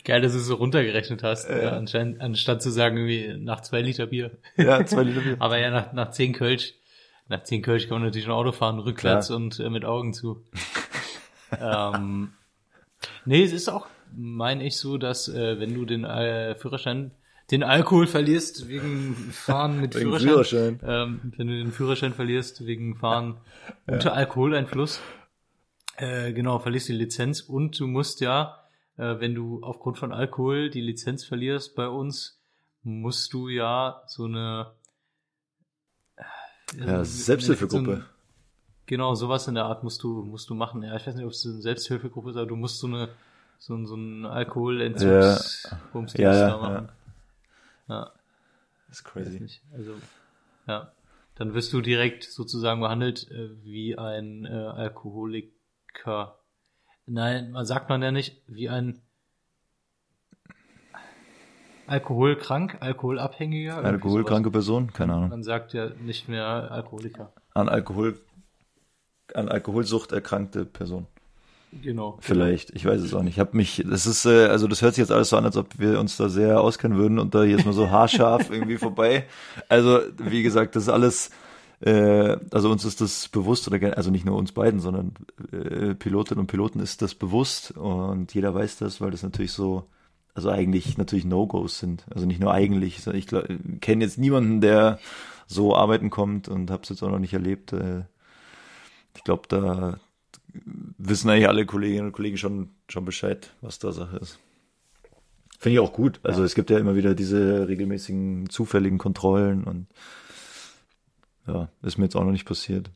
[0.04, 3.82] Geil, dass du es so runtergerechnet hast, äh, anscheinend, anstatt zu sagen, irgendwie nach zwei
[3.82, 4.32] Liter Bier.
[4.56, 5.36] Ja, zwei Liter Bier.
[5.40, 6.76] Aber ja, nach, nach zehn Kölsch,
[7.28, 9.38] nach zehn Kölsch kann man natürlich ein Auto fahren, rückwärts Klar.
[9.38, 10.44] und äh, mit Augen zu.
[11.60, 12.34] ähm,
[13.26, 17.12] nee, es ist auch, meine ich so, dass äh, wenn du den äh, Führerschein,
[17.52, 20.80] den Alkohol verlierst wegen Fahren mit Wegen Führerschein, Führerschein.
[20.84, 23.38] Ähm, wenn du den Führerschein verlierst wegen Fahren
[23.86, 25.00] unter Alkoholeinfluss,
[25.98, 28.64] äh, genau, verlierst die Lizenz und du musst ja,
[28.98, 32.42] äh, wenn du aufgrund von Alkohol die Lizenz verlierst bei uns,
[32.84, 34.72] musst du ja so eine
[36.74, 37.86] Ja, Selbsthilfegruppe.
[37.86, 38.06] so ein-
[38.88, 40.84] Genau, sowas in der Art musst du, musst du machen.
[40.84, 43.10] Ja, ich weiß nicht, ob es eine Selbsthilfegruppe ist, aber du musst so eine,
[43.58, 45.64] so, ein- so ein Alkoholentzugs,
[46.20, 46.90] Ja, ja, da machen.
[47.88, 48.12] Ja.
[48.88, 49.60] Das ist crazy.
[49.74, 49.96] Also,
[50.68, 50.92] ja.
[51.36, 56.38] Dann wirst du direkt sozusagen behandelt äh, wie ein äh, Alkoholiker.
[57.08, 59.02] Nein, man sagt man ja nicht, wie ein
[61.88, 63.78] Alkoholkrank, Alkoholabhängiger.
[63.78, 64.92] Alkoholkranke Person?
[64.94, 65.14] Keine.
[65.14, 65.30] Ahnung.
[65.30, 67.32] Man sagt ja nicht mehr Alkoholiker.
[67.54, 68.20] An Alkohol,
[69.34, 71.08] an Alkoholsucht erkrankte Person.
[71.82, 72.18] Genau.
[72.22, 73.34] Vielleicht, ich weiß es auch nicht.
[73.34, 75.58] Ich habe mich, das ist, äh, also das hört sich jetzt alles so an, als
[75.58, 79.26] ob wir uns da sehr auskennen würden und da ist mal so haarscharf irgendwie vorbei.
[79.68, 81.32] Also wie gesagt, das ist alles,
[81.82, 85.14] äh, also uns ist das bewusst oder also nicht nur uns beiden, sondern
[85.52, 89.86] äh, Pilotinnen und Piloten ist das bewusst und jeder weiß das, weil das natürlich so,
[90.36, 92.06] also eigentlich natürlich No-Gos sind.
[92.14, 95.00] Also nicht nur eigentlich, sondern ich kenne jetzt niemanden, der
[95.48, 97.74] so arbeiten kommt und habe es jetzt auch noch nicht erlebt.
[97.74, 98.04] Äh,
[99.16, 100.00] ich glaube, da
[100.98, 104.40] wissen eigentlich alle Kolleginnen und Kollegen schon, schon Bescheid, was da Sache ist.
[105.58, 106.20] Finde ich auch gut.
[106.24, 109.88] Also es gibt ja immer wieder diese regelmäßigen zufälligen Kontrollen und
[111.48, 112.92] ja, ist mir jetzt auch noch nicht passiert.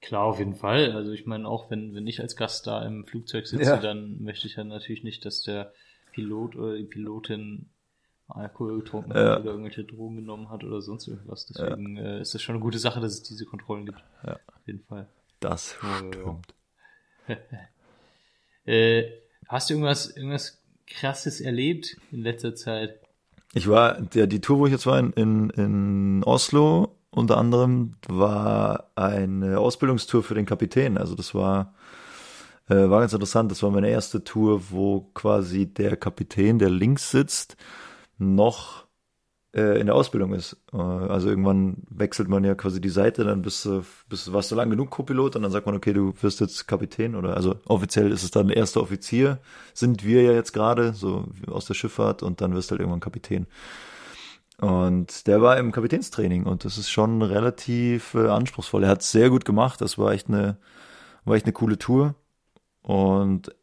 [0.00, 0.92] Klar, auf jeden Fall.
[0.92, 3.76] Also ich meine, auch wenn, wenn ich als Gast da im Flugzeug sitze, Ja.
[3.76, 5.72] dann möchte ich ja natürlich nicht, dass der
[6.12, 7.66] Pilot oder die Pilotin
[8.28, 9.32] Alkohol getrunken Ja.
[9.32, 11.46] hat oder irgendwelche Drogen genommen hat oder sonst irgendwas.
[11.46, 14.02] Deswegen äh, ist das schon eine gute Sache, dass es diese Kontrollen gibt.
[14.24, 14.34] Ja.
[14.34, 15.08] Auf jeden Fall.
[15.40, 16.12] Das Ja, ja.
[16.12, 16.54] stimmt.
[18.66, 19.04] Äh,
[19.48, 23.00] hast du irgendwas, irgendwas krasses erlebt in letzter Zeit?
[23.52, 27.94] Ich war, der, die Tour, wo ich jetzt war, in, in, in Oslo, unter anderem,
[28.06, 30.98] war eine Ausbildungstour für den Kapitän.
[30.98, 31.74] Also das war,
[32.70, 33.50] äh, war ganz interessant.
[33.50, 37.56] Das war meine erste Tour, wo quasi der Kapitän, der links sitzt,
[38.18, 38.86] noch
[39.54, 40.56] äh, in der Ausbildung ist.
[40.72, 44.54] Äh, also irgendwann wechselt man ja quasi die Seite, dann bist du, bist warst du
[44.54, 48.12] lang genug Co-Pilot und dann sagt man, okay, du wirst jetzt Kapitän oder also offiziell
[48.12, 49.40] ist es dann erster Offizier,
[49.74, 53.00] sind wir ja jetzt gerade, so aus der Schifffahrt und dann wirst du halt irgendwann
[53.00, 53.46] Kapitän.
[54.60, 58.84] Und der war im Kapitänstraining und das ist schon relativ äh, anspruchsvoll.
[58.84, 60.58] Er hat es sehr gut gemacht, das war echt eine,
[61.24, 62.14] war echt eine coole Tour.
[62.82, 63.54] Und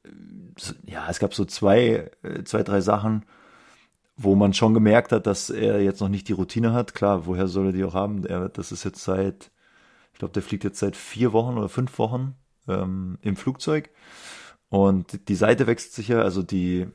[0.86, 2.12] ja, es gab so zwei,
[2.46, 3.26] zwei, drei Sachen,
[4.16, 6.96] wo man schon gemerkt hat, dass er jetzt noch nicht die Routine hat.
[6.96, 8.26] Klar, woher soll er die auch haben?
[8.26, 9.52] Er, das ist jetzt seit,
[10.14, 12.36] ich glaube, der fliegt jetzt seit vier Wochen oder fünf Wochen
[12.68, 13.90] ähm, im Flugzeug.
[14.70, 16.88] Und die Seite wechselt sich ja, also die,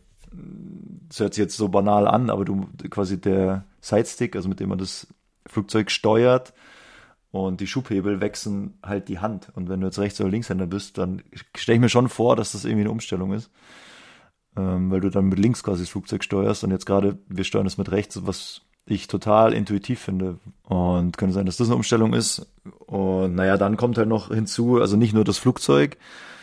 [1.08, 4.68] das hört sich jetzt so banal an, aber du quasi der Sidestick, also mit dem
[4.68, 5.06] man das
[5.46, 6.52] Flugzeug steuert
[7.32, 9.50] und die Schubhebel wechseln halt die Hand.
[9.54, 11.22] Und wenn du jetzt Rechts- oder Linkshänder bist, dann
[11.56, 13.50] stelle ich mir schon vor, dass das irgendwie eine Umstellung ist
[14.56, 17.66] ähm, weil du dann mit links quasi das Flugzeug steuerst und jetzt gerade, wir steuern
[17.66, 20.38] es mit rechts, was ich total intuitiv finde.
[20.64, 22.46] Und könnte sein, dass das eine Umstellung ist.
[22.86, 25.96] Und naja, dann kommt halt noch hinzu, also nicht nur das Flugzeug,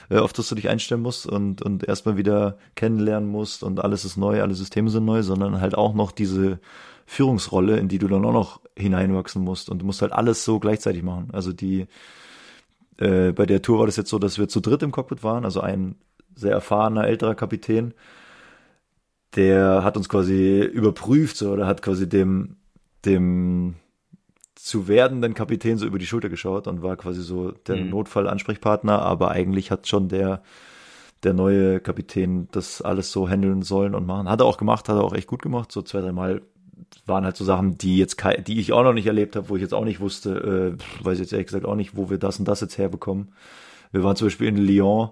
[0.09, 4.05] äh, auf das du dich einstellen musst und, und erstmal wieder kennenlernen musst und alles
[4.05, 6.59] ist neu, alle Systeme sind neu, sondern halt auch noch diese
[7.05, 9.69] Führungsrolle, in die du dann auch noch hineinwachsen musst.
[9.69, 11.29] Und du musst halt alles so gleichzeitig machen.
[11.33, 11.87] Also die,
[12.97, 15.45] äh, bei der Tour war das jetzt so, dass wir zu dritt im Cockpit waren,
[15.45, 15.95] also ein
[16.35, 17.93] sehr erfahrener älterer Kapitän,
[19.35, 22.57] der hat uns quasi überprüft, so, oder hat quasi dem,
[23.05, 23.75] dem
[24.55, 27.89] zu werdenden Kapitän so über die Schulter geschaut und war quasi so der Mhm.
[27.91, 30.41] Notfallansprechpartner, aber eigentlich hat schon der,
[31.23, 34.29] der neue Kapitän das alles so handeln sollen und machen.
[34.29, 35.71] Hat er auch gemacht, hat er auch echt gut gemacht.
[35.71, 36.41] So zwei, dreimal
[37.05, 39.61] waren halt so Sachen, die jetzt die ich auch noch nicht erlebt habe, wo ich
[39.61, 42.47] jetzt auch nicht wusste, äh, weiß jetzt ehrlich gesagt auch nicht, wo wir das und
[42.47, 43.33] das jetzt herbekommen.
[43.91, 45.11] Wir waren zum Beispiel in Lyon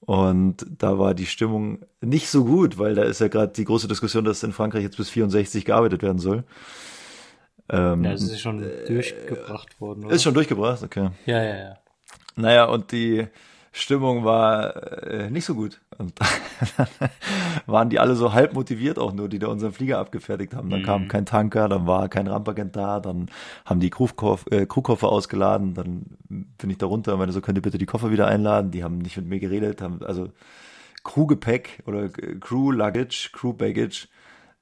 [0.00, 3.88] Und da war die Stimmung nicht so gut, weil da ist ja gerade die große
[3.88, 6.44] Diskussion, dass in Frankreich jetzt bis 64 gearbeitet werden soll.
[7.68, 10.14] Ähm, Ja, das ist schon durchgebracht worden, oder?
[10.14, 11.10] ist schon durchgebracht, okay.
[11.26, 11.78] ja, ja, ja.
[12.36, 13.26] Naja, und die
[13.72, 15.80] Stimmung war äh, nicht so gut.
[16.00, 16.88] Und dann
[17.66, 20.70] waren die alle so halb motiviert auch nur, die da unseren Flieger abgefertigt haben.
[20.70, 23.30] Dann kam kein Tanker, dann war kein Rampagent da, dann
[23.66, 27.58] haben die Crewkoffer, äh, Crewkoffer ausgeladen, dann bin ich da runter und meinte so, könnt
[27.58, 28.70] ihr bitte die Koffer wieder einladen?
[28.70, 30.30] Die haben nicht mit mir geredet, haben also
[31.04, 34.08] Crewgepäck oder äh, Crew Luggage, Crew Baggage,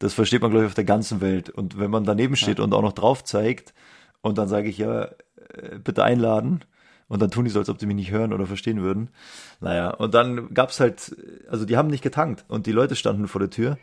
[0.00, 1.50] das versteht man glaube ich auf der ganzen Welt.
[1.50, 3.74] Und wenn man daneben steht und auch noch drauf zeigt
[4.22, 6.64] und dann sage ich ja, äh, bitte einladen,
[7.08, 9.08] und dann tun die so, als ob sie mich nicht hören oder verstehen würden.
[9.60, 11.16] Naja, und dann gab's halt,
[11.50, 13.78] also die haben nicht getankt und die Leute standen vor der Tür.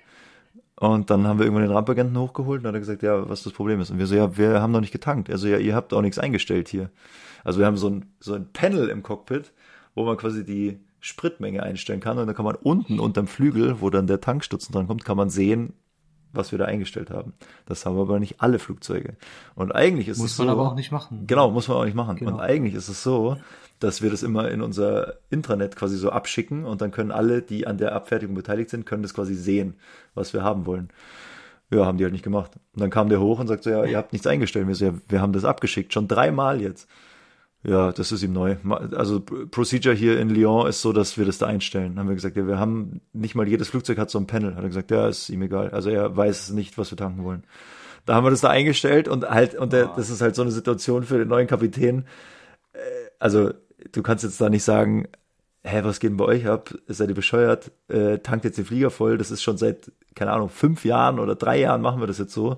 [0.78, 3.44] Und dann haben wir irgendwann den Rampagenten hochgeholt und dann hat er gesagt, ja, was
[3.44, 3.92] das Problem ist.
[3.92, 5.30] Und wir so, ja, wir haben noch nicht getankt.
[5.30, 6.90] Also ja, ihr habt auch nichts eingestellt hier.
[7.46, 9.54] Also wir haben so ein, so ein Panel im Cockpit,
[9.94, 13.90] wo man quasi die Spritmenge einstellen kann und dann kann man unten unterm Flügel, wo
[13.90, 15.74] dann der Tankstutzen dran kommt, kann man sehen,
[16.36, 17.34] was wir da eingestellt haben.
[17.65, 19.15] Das haben aber nicht alle Flugzeuge.
[19.56, 21.26] Und eigentlich ist Muss es man so, aber auch nicht machen.
[21.28, 22.17] Genau, muss man auch nicht machen.
[22.17, 22.34] Genau.
[22.34, 23.38] Und eigentlich ist es so,
[23.80, 27.67] dass wir das immer in unser Intranet quasi so abschicken und dann können alle, die
[27.67, 29.76] an der Abfertigung beteiligt sind, können das quasi sehen,
[30.13, 30.89] was wir haben wollen.
[31.71, 32.52] Ja, haben die halt nicht gemacht.
[32.74, 34.67] Und dann kam der hoch und sagte, so, ja, ihr habt nichts eingestellt.
[34.67, 36.88] Wir so, ja, wir haben das abgeschickt, schon dreimal jetzt.
[37.67, 38.58] Ja, das ist ihm neu.
[38.95, 41.97] Also Procedure hier in Lyon ist so, dass wir das da einstellen.
[41.97, 44.56] Haben wir gesagt, ja, wir haben nicht mal jedes Flugzeug hat so ein Panel.
[44.56, 45.71] Hat er gesagt, ja, ist ihm egal.
[45.71, 47.43] Also er weiß nicht, was wir tanken wollen.
[48.06, 50.51] Da haben wir das da eingestellt und halt, und der, das ist halt so eine
[50.51, 52.06] Situation für den neuen Kapitän.
[52.73, 52.78] Äh,
[53.19, 53.51] Also,
[53.91, 55.08] du kannst jetzt da nicht sagen,
[55.63, 56.75] hä, was geht denn bei euch ab?
[56.88, 57.71] Seid ihr bescheuert?
[57.88, 59.17] Äh, tankt jetzt den Flieger voll.
[59.17, 62.34] Das ist schon seit, keine Ahnung, fünf Jahren oder drei Jahren machen wir das jetzt
[62.34, 62.58] so.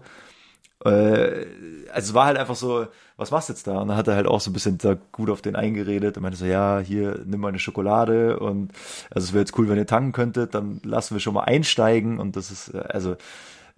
[0.86, 1.46] Äh,
[1.92, 3.80] also es war halt einfach so, was machst du jetzt da?
[3.82, 6.24] Und dann hat er halt auch so ein bisschen da gut auf den eingeredet und
[6.24, 8.72] meinte so, ja, hier, nimm mal eine Schokolade und
[9.10, 12.20] also es wäre jetzt cool, wenn ihr tanken könntet, dann lassen wir schon mal einsteigen
[12.20, 13.16] und das ist, äh, also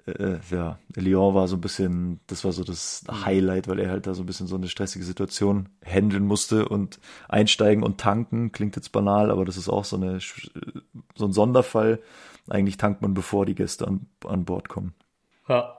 [0.06, 4.08] äh, ja, Lyon war so ein bisschen, das war so das Highlight, weil er halt
[4.08, 8.76] da so ein bisschen so eine stressige Situation handeln musste und einsteigen und tanken, klingt
[8.76, 10.20] jetzt banal, aber das ist auch so eine,
[11.16, 12.00] so ein Sonderfall.
[12.50, 14.94] Eigentlich tankt man, bevor die Gäste an, an Bord kommen.
[15.48, 15.79] Ja.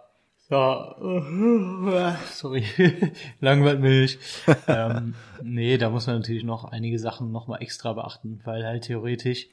[0.51, 0.97] Ja,
[2.33, 2.65] sorry,
[3.41, 4.19] langweilt mich.
[4.67, 9.49] ähm, nee, da muss man natürlich noch einige Sachen nochmal extra beachten, weil halt theoretisch,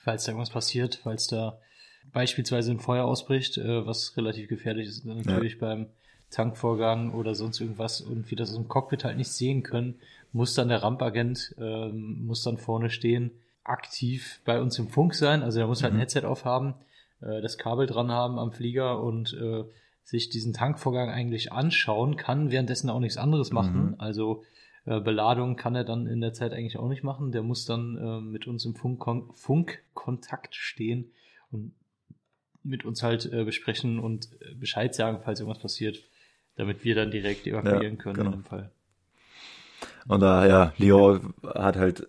[0.00, 1.58] falls da irgendwas passiert, falls da
[2.12, 5.86] beispielsweise ein Feuer ausbricht, äh, was relativ gefährlich ist natürlich beim
[6.30, 9.98] Tankvorgang oder sonst irgendwas und wir das im Cockpit halt nicht sehen können,
[10.30, 13.30] muss dann der Rampagent, ähm, muss dann vorne stehen,
[13.64, 16.74] aktiv bei uns im Funk sein, also er muss halt ein Headset aufhaben,
[17.22, 19.64] äh, das Kabel dran haben am Flieger und äh,
[20.06, 23.96] sich diesen Tankvorgang eigentlich anschauen, kann währenddessen auch nichts anderes machen.
[23.98, 24.44] Also
[24.84, 27.32] äh, Beladung kann er dann in der Zeit eigentlich auch nicht machen.
[27.32, 31.10] Der muss dann äh, mit uns im Funkkon Funkkontakt stehen
[31.50, 31.72] und
[32.62, 35.98] mit uns halt äh, besprechen und äh, Bescheid sagen, falls irgendwas passiert,
[36.54, 38.30] damit wir dann direkt evakuieren Ja, können genau.
[38.30, 38.70] in dem Fall.
[40.06, 42.06] Und da, ja, Lyon hat halt,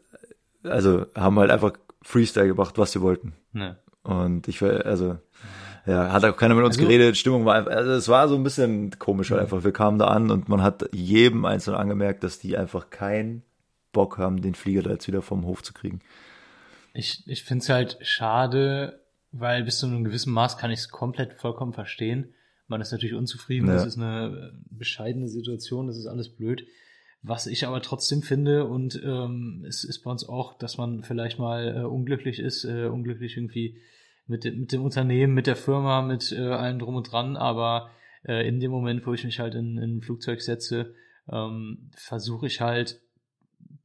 [0.61, 3.33] also haben halt einfach Freestyle gemacht, was sie wollten.
[3.53, 3.79] Ne.
[4.03, 5.17] Und ich also,
[5.87, 8.35] ja, hat auch keiner mit uns Also- geredet, Stimmung war einfach, also es war so
[8.35, 9.63] ein bisschen komisch halt einfach.
[9.63, 13.43] Wir kamen da an und man hat jedem Einzelnen angemerkt, dass die einfach keinen
[13.93, 16.01] Bock haben, den Flieger da jetzt wieder vom Hof zu kriegen.
[16.93, 20.89] Ich, ich finde es halt schade, weil bis zu einem gewissen Maß kann ich es
[20.89, 22.33] komplett vollkommen verstehen.
[22.67, 23.73] Man ist natürlich unzufrieden, Ja.
[23.75, 26.65] das ist eine äh, bescheidene Situation, das ist alles blöd.
[27.23, 31.39] Was ich aber trotzdem finde, und ähm, es ist bei uns auch, dass man vielleicht
[31.39, 33.77] mal äh, unglücklich ist, äh, unglücklich irgendwie
[34.27, 37.89] mit, dem- mit dem Unternehmen, mit der Firma, mit äh, allem drum und dran, aber
[38.27, 40.93] äh, in dem Moment, wo ich mich halt in, in ein Flugzeug setze,
[41.31, 42.99] ähm, versuche ich halt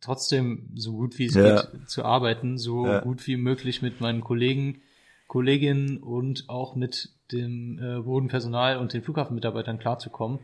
[0.01, 1.43] trotzdem so gut wie es Ja.
[1.45, 3.01] geht zu arbeiten, so Ja.
[3.01, 4.83] gut wie möglich mit meinen Kollegen,
[5.29, 10.41] Kolleginnen und auch mit dem äh, Bodenpersonal und den Flughafenmitarbeitern klarzukommen,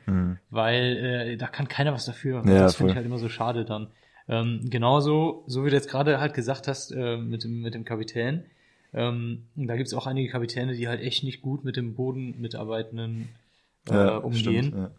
[0.50, 2.42] weil äh, da kann keiner was dafür.
[2.46, 3.88] Ja, das finde ich halt immer so schade dann.
[4.28, 7.84] Ähm, genauso, so wie du jetzt gerade halt gesagt hast äh, mit, dem, mit dem
[7.84, 8.44] Kapitän,
[8.92, 13.28] ähm, da gibt's auch einige Kapitäne, die halt echt nicht gut mit dem Bodenmitarbeitenden
[13.90, 14.90] äh, Ja, umgehen stimmt, ja.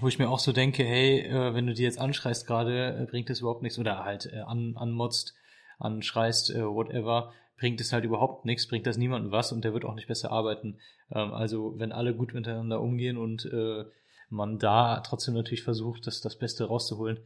[0.00, 3.06] wo ich mir auch so denke, hey, äh, wenn du die jetzt anschreist gerade, äh,
[3.06, 5.34] bringt das überhaupt nichts oder halt äh, an, anmotzt,
[5.78, 9.84] anschreist, äh, whatever, bringt es halt überhaupt nichts, bringt das niemandem was und der wird
[9.84, 10.78] auch nicht besser arbeiten.
[11.12, 13.84] Ähm, also wenn alle gut miteinander umgehen und äh,
[14.28, 17.18] man da trotzdem natürlich versucht, das, das Beste rauszuholen,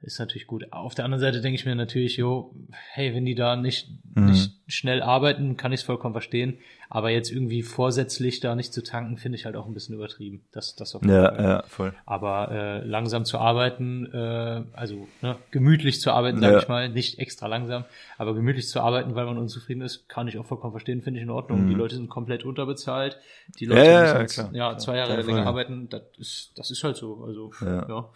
[0.00, 0.72] ist natürlich gut.
[0.72, 2.54] Auf der anderen Seite denke ich mir natürlich, jo,
[2.92, 4.26] hey, wenn die da nicht, Mhm.
[4.26, 6.58] nicht schnell arbeiten, kann ich es vollkommen verstehen.
[6.90, 10.42] Aber jetzt irgendwie vorsätzlich da nicht zu tanken, finde ich halt auch ein bisschen übertrieben.
[10.52, 11.44] Das, das auf jeden Ja, Fall.
[11.44, 11.94] ja, voll.
[12.06, 16.58] Aber äh, langsam zu arbeiten, äh, also ne, gemütlich zu arbeiten, sage Ja.
[16.60, 17.84] ich mal, nicht extra langsam,
[18.16, 21.24] aber gemütlich zu arbeiten, weil man unzufrieden ist, kann ich auch vollkommen verstehen, finde ich
[21.24, 21.66] in Ordnung.
[21.66, 23.18] Die Leute sind komplett unterbezahlt.
[23.58, 23.86] Die Leute Mhm.
[23.86, 24.54] Ja, ja, ja, müssen klar.
[24.54, 27.24] ja, zwei Jahre länger arbeiten, das ist, das ist halt so.
[27.24, 27.86] Also Ja.
[27.88, 28.10] ja.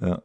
[0.00, 0.22] Ja.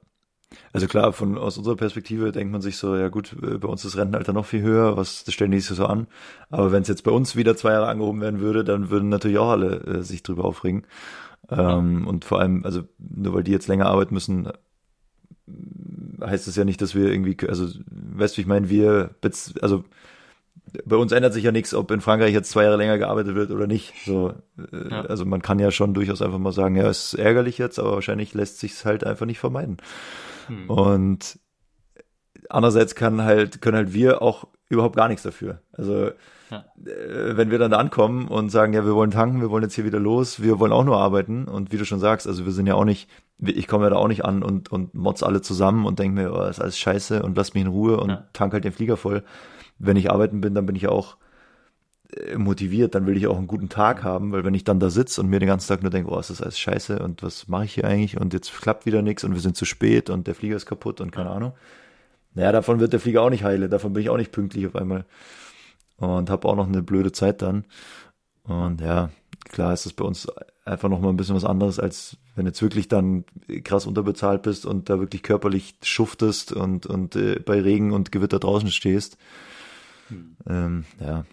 [0.71, 3.83] Also klar, von aus unserer Perspektive denkt man sich so, ja gut, äh, bei uns
[3.83, 6.07] ist das Rentenalter noch viel höher, was das stellen die sich so an.
[6.49, 9.37] Aber wenn es jetzt bei uns wieder zwei Jahre angehoben werden würde, dann würden natürlich
[9.39, 10.85] auch alle äh, sich drüber aufregen.
[11.49, 14.49] Ähm, Und vor allem, also nur weil die jetzt länger arbeiten müssen,
[16.21, 19.11] heißt das ja nicht, dass wir irgendwie, also weißt du, ich meine, wir,
[19.61, 19.83] also
[20.85, 23.51] bei uns ändert sich ja nichts, ob in Frankreich jetzt zwei Jahre länger gearbeitet wird
[23.51, 23.93] oder nicht.
[24.05, 25.01] So, äh, Ja.
[25.01, 27.93] also man kann ja schon durchaus einfach mal sagen, ja, es ist ärgerlich jetzt, aber
[27.93, 29.77] wahrscheinlich lässt sich halt einfach nicht vermeiden.
[30.47, 30.69] Hm.
[30.69, 31.39] Und
[32.49, 35.61] andererseits kann halt, können halt wir auch überhaupt gar nichts dafür.
[35.73, 36.11] Also
[36.49, 36.63] Ja.
[36.85, 39.75] äh, wenn wir dann da ankommen und sagen, ja, wir wollen tanken, wir wollen jetzt
[39.75, 42.51] hier wieder los, wir wollen auch nur arbeiten und wie du schon sagst, also wir
[42.53, 43.09] sind ja auch nicht,
[43.39, 46.33] ich komme ja da auch nicht an und, und motz alle zusammen und denke mir,
[46.33, 48.27] oh, ist alles scheiße und lass mich in Ruhe und Ja.
[48.33, 49.23] tank halt den Flieger voll.
[49.79, 51.17] Wenn ich arbeiten bin, dann bin ich auch
[52.15, 54.89] äh, motiviert, dann will ich auch einen guten Tag haben, weil wenn ich dann da
[54.89, 57.47] sitze und mir den ganzen Tag nur denke, oh, ist das alles scheiße und was
[57.47, 60.27] mache ich hier eigentlich und jetzt klappt wieder nichts und wir sind zu spät und
[60.27, 61.53] der Flieger ist kaputt und keine Ahnung.
[62.33, 64.75] Naja, davon wird der Flieger auch nicht heile, davon bin ich auch nicht pünktlich auf
[64.75, 65.05] einmal
[65.97, 67.65] und habe auch noch eine blöde Zeit dann.
[68.43, 69.09] Und ja,
[69.49, 70.27] klar ist das bei uns
[70.63, 73.25] einfach noch mal ein bisschen was anderes, als wenn du jetzt wirklich dann
[73.63, 78.39] krass unterbezahlt bist und da wirklich körperlich schuftest und, und äh, bei Regen und Gewitter
[78.39, 79.17] draußen stehst.
[80.47, 81.25] Ähm, ja,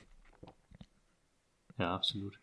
[1.79, 2.39] ja, absolut.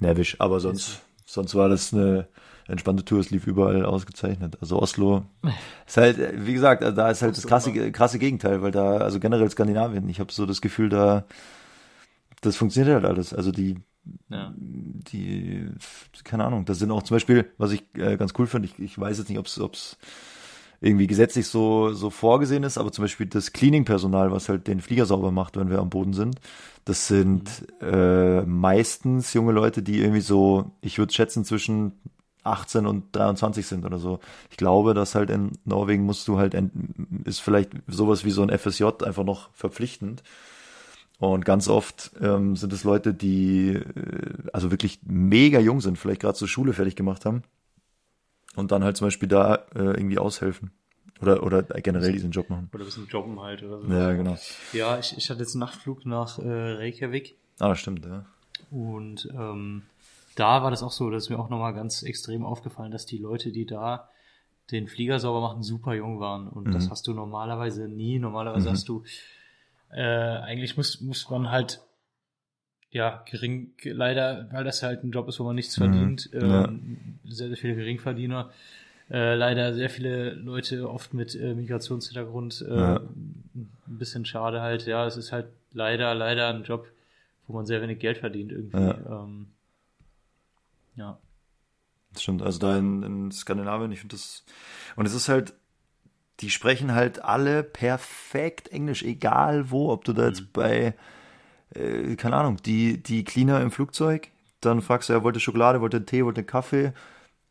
[0.00, 0.36] nervisch.
[0.40, 2.28] Aber sonst, sonst war das eine
[2.68, 3.20] entspannte Tour.
[3.20, 4.58] Es lief überall ausgezeichnet.
[4.60, 5.24] Also Oslo
[5.86, 9.20] ist halt, wie gesagt, also da ist halt das krasse, krasse Gegenteil, weil da, also
[9.20, 11.24] generell Skandinavien, ich habe so das Gefühl, da,
[12.40, 13.34] das funktioniert halt alles.
[13.34, 13.76] Also die,
[14.28, 14.54] Ja.
[14.56, 15.68] die,
[16.24, 18.98] keine Ahnung, das sind auch zum Beispiel, was ich äh, ganz cool finde, ich, ich
[18.98, 19.98] weiß jetzt nicht, ob es
[20.80, 25.04] irgendwie gesetzlich so, so vorgesehen ist, aber zum Beispiel das Cleaning-Personal, was halt den Flieger
[25.04, 26.40] sauber macht, wenn wir am Boden sind,
[26.86, 31.92] das sind äh, meistens junge Leute, die irgendwie so, ich würde schätzen, zwischen
[32.44, 34.20] 18 und 23 sind oder so.
[34.50, 36.56] Ich glaube, dass halt in Norwegen musst du halt,
[37.24, 40.22] ist vielleicht sowas wie so ein FSJ einfach noch verpflichtend.
[41.18, 43.82] Und ganz oft ähm, sind es Leute, die äh,
[44.54, 47.42] also wirklich mega jung sind, vielleicht gerade zur Schule fertig gemacht haben
[48.56, 50.72] und dann halt zum Beispiel da äh, irgendwie aushelfen
[51.20, 52.68] oder oder generell diesen Job machen.
[52.72, 53.92] Oder ein bisschen jobben halt oder so.
[53.92, 54.36] Ja, genau.
[54.72, 58.24] Ja, ich, ich hatte jetzt einen Nachtflug nach äh, Reykjavik Ah, das stimmt, ja.
[58.70, 59.82] und ähm,
[60.34, 63.52] da war das auch so, dass mir auch nochmal ganz extrem aufgefallen, dass die Leute,
[63.52, 64.08] die da
[64.70, 66.48] den Flieger sauber machen, super jung waren.
[66.48, 68.18] Und das hast du normalerweise nie.
[68.18, 69.02] Normalerweise hast du,
[69.90, 71.82] äh, eigentlich muss, muss man halt,
[72.90, 76.64] ja, gering, leider, weil das halt ein Job ist, wo man nichts verdient, Ja.
[76.66, 78.50] ähm, sehr, sehr viele Geringverdiener.
[79.10, 82.64] Äh, leider sehr viele Leute oft mit äh, Migrationshintergrund.
[82.68, 82.96] Äh, Ja.
[82.96, 84.86] Ein bisschen schade halt.
[84.86, 86.86] Ja, es ist halt leider, leider ein Job,
[87.46, 88.76] wo man sehr wenig Geld verdient irgendwie.
[88.76, 89.22] Ja.
[89.24, 89.48] Ähm,
[90.96, 91.18] ja.
[92.12, 92.42] Das stimmt.
[92.42, 94.44] Also da in, in Skandinavien, ich finde das.
[94.96, 95.54] Und es ist halt,
[96.40, 100.94] die sprechen halt alle perfekt Englisch, egal wo, ob du da jetzt bei,
[101.74, 104.28] äh, keine Ahnung, die, die Cleaner im Flugzeug,
[104.60, 106.92] dann fragst du, ja, wollte Schokolade, wollte Tee, wollte Kaffee.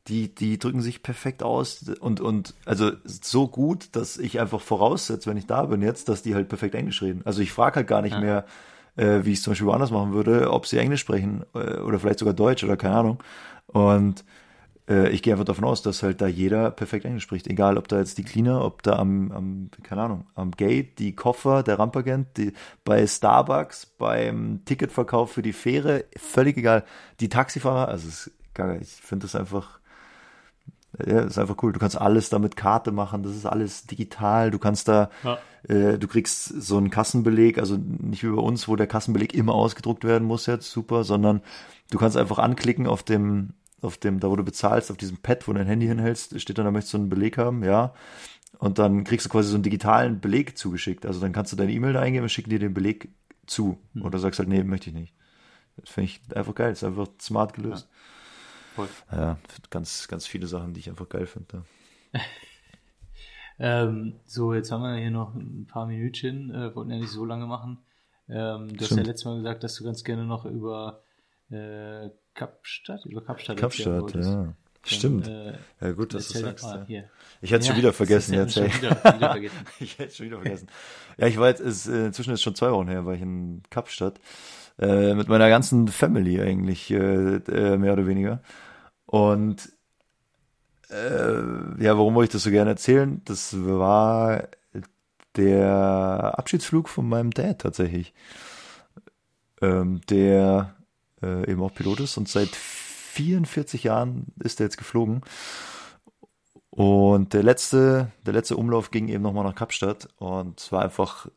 [0.08, 5.30] Die, die drücken sich perfekt aus und, und also so gut, dass ich einfach voraussetze,
[5.30, 7.22] wenn ich da bin jetzt, dass die halt perfekt Englisch reden.
[7.26, 8.20] Also ich frage halt gar nicht Ja.
[8.20, 8.46] mehr,
[8.96, 12.00] äh, wie ich es zum Beispiel woanders machen würde, ob sie Englisch sprechen äh, oder
[12.00, 13.24] vielleicht sogar Deutsch oder keine Ahnung.
[13.68, 14.26] Und
[14.90, 17.48] äh, ich gehe einfach davon aus, dass halt da jeder perfekt Englisch spricht.
[17.48, 21.16] Egal, ob da jetzt die Cleaner, ob da am, am keine Ahnung, am Gate, die
[21.16, 26.84] Koffer, der Rampagent, die, bei Starbucks, beim Ticketverkauf für die Fähre, völlig egal.
[27.20, 28.32] Die Taxifahrer, also es
[28.82, 29.80] ich finde das einfach,
[31.06, 31.72] ja, ist einfach cool.
[31.72, 34.52] Du kannst alles da mit Karte machen, das ist alles digital.
[34.52, 35.38] Du kannst da, Ja.
[35.64, 39.54] äh, du kriegst so einen Kassenbeleg, also nicht wie bei uns, wo der Kassenbeleg immer
[39.54, 41.42] ausgedruckt werden muss jetzt, super, sondern
[41.92, 45.48] du kannst einfach anklicken auf dem, auf dem, da wo du bezahlst, auf diesem Pad,
[45.48, 47.94] wo du dein Handy hinhältst, steht dann, da möchtest du einen Beleg haben, ja.
[48.58, 51.06] Und dann kriegst du quasi so einen digitalen Beleg zugeschickt.
[51.06, 53.10] Also dann kannst du deine E-Mail da eingeben und schicken dir den Beleg
[53.46, 53.78] zu.
[54.02, 55.14] Oder sagst halt, nee, möchte ich nicht.
[55.78, 56.72] Das finde ich einfach geil.
[56.72, 57.88] ist einfach smart gelöst.
[58.76, 58.90] Voll.
[59.12, 59.38] Ja,
[59.70, 61.64] ganz, ganz viele Sachen, die ich einfach geil finde.
[63.60, 67.26] Ähm, so, jetzt haben wir hier noch ein paar Minütchen, äh, wollten ja nicht so
[67.26, 67.80] lange machen.
[68.30, 69.08] Ähm, du hast ja Stimmt.
[69.08, 71.04] letztes Mal gesagt, dass du ganz gerne noch über
[71.50, 72.10] äh,
[72.40, 74.30] Kapstadt, über Kapstadt, Kapstadt, wolltest.
[74.30, 74.54] ja.
[74.86, 75.28] Stimmt.
[75.28, 76.66] Äh, Ja, gut, dass du sagst.
[76.88, 77.04] Ja.
[77.42, 78.56] Ich hätte es Ja, schon wieder vergessen jetzt.
[78.56, 79.58] ja schon wieder, wieder vergessen.
[79.80, 80.68] ich hätte es schon wieder vergessen.
[81.18, 83.62] Ja, ich war jetzt, ist, äh, inzwischen ist schon zwei Wochen her, war ich in
[83.70, 84.20] Kapstadt.
[84.80, 88.42] Äh, mit meiner ganzen Family eigentlich, äh, äh, mehr oder weniger.
[89.06, 89.70] Und
[90.90, 93.22] äh, ja, warum wollte ich das so gerne erzählen?
[93.26, 94.48] Das war
[95.36, 98.14] der Abschiedsflug von meinem Dad tatsächlich.
[99.62, 100.74] Ähm, der
[101.22, 105.22] äh, eben auch Pilot ist und seit 44 Jahren ist er jetzt geflogen.
[106.70, 111.28] Und der letzte, der letzte Umlauf ging eben nochmal nach Kapstadt und es war einfach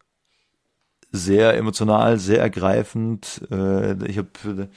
[1.11, 3.43] sehr emotional, sehr ergreifend.
[3.51, 4.69] Äh, ich habe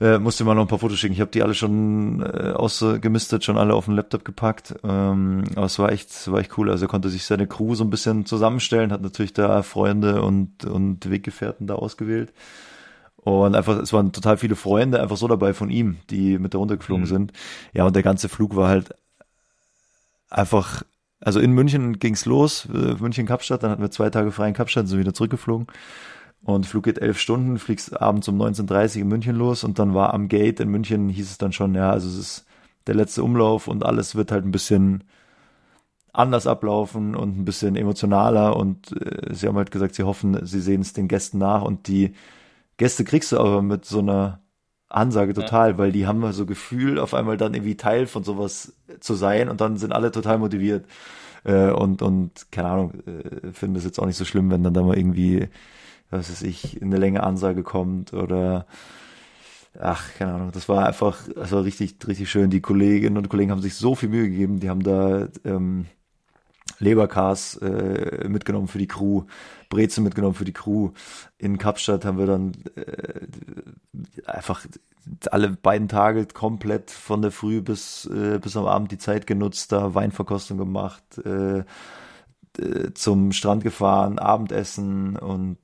[0.00, 1.14] äh, musste mal noch ein paar Fotos schicken.
[1.14, 4.74] Ich habe die alle schon äh, ausgemistet, schon alle auf den Laptop gepackt.
[4.82, 6.70] Ähm, aber es war echt, war echt cool.
[6.70, 10.64] Also er konnte sich seine Crew so ein bisschen zusammenstellen, hat natürlich da Freunde und,
[10.64, 12.32] und Weggefährten da ausgewählt.
[13.24, 16.58] Und einfach, es waren total viele Freunde einfach so dabei von ihm, die mit da
[16.58, 17.08] runtergeflogen Mhm.
[17.08, 17.32] sind.
[17.72, 18.94] Ja, und der ganze Flug war halt
[20.30, 20.82] einfach,
[21.20, 24.54] also in München ging's los, äh, München Kapstadt, dann hatten wir zwei Tage frei in
[24.54, 25.66] Kapstadt, sind wieder zurückgeflogen.
[26.42, 29.94] Und Flug geht elf Stunden, fliegst abends um 19.30 Uhr in München los und dann
[29.94, 32.46] war am Gate in München, hieß es dann schon, ja, also es ist
[32.86, 35.04] der letzte Umlauf und alles wird halt ein bisschen
[36.12, 40.60] anders ablaufen und ein bisschen emotionaler und äh, sie haben halt gesagt, sie hoffen, sie
[40.60, 42.12] sehen es den Gästen nach und die
[42.76, 44.40] Gäste kriegst du aber mit so einer
[44.88, 49.14] Ansage total, weil die haben so Gefühl, auf einmal dann irgendwie Teil von sowas zu
[49.14, 50.86] sein und dann sind alle total motiviert.
[51.44, 54.74] Äh, und und keine Ahnung, äh, finden das jetzt auch nicht so schlimm, wenn dann
[54.74, 55.48] da mal irgendwie
[56.10, 58.66] was weiß ich, eine Länge Ansage kommt oder
[59.78, 62.50] ach, keine Ahnung, das war einfach, das war richtig, richtig schön.
[62.50, 65.86] Die Kolleginnen und Kollegen haben sich so viel Mühe gegeben, die haben da ähm,
[66.78, 69.24] Leberkas äh, mitgenommen für die Crew,
[69.68, 70.90] Brezel mitgenommen für die Crew.
[71.38, 73.20] In Kapstadt haben wir dann äh,
[74.26, 74.66] einfach
[75.30, 79.72] alle beiden Tage komplett von der Früh bis, äh, bis am Abend die Zeit genutzt,
[79.72, 81.64] da Weinverkostung gemacht, äh,
[82.58, 85.58] äh, zum Strand gefahren, Abendessen und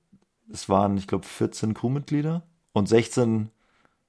[0.52, 2.42] es waren, ich glaube, 14 Crewmitglieder
[2.72, 3.50] und 16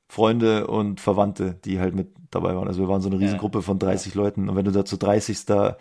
[0.07, 2.67] Freunde und Verwandte, die halt mit dabei waren.
[2.67, 5.45] Also wir waren so eine Riesengruppe von 30 Leuten und wenn du da zu 30
[5.45, 5.77] da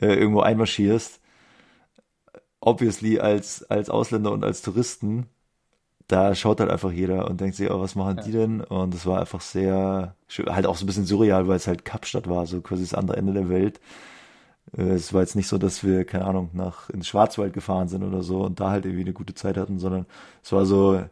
[0.00, 1.20] äh, irgendwo einmarschierst,
[2.60, 5.26] obviously als, als Ausländer und als Touristen,
[6.08, 8.60] da schaut halt einfach jeder und denkt sich, oh, was machen die denn?
[8.62, 10.16] Und es war einfach sehr,
[10.48, 13.16] halt auch so ein bisschen surreal, weil es halt Kapstadt war, so quasi das andere
[13.18, 13.80] Ende der Welt.
[14.76, 18.04] Äh, Es war jetzt nicht so, dass wir, keine Ahnung, nach ins Schwarzwald gefahren sind
[18.04, 20.06] oder so und da halt irgendwie eine gute Zeit hatten, sondern
[20.42, 21.02] es war so,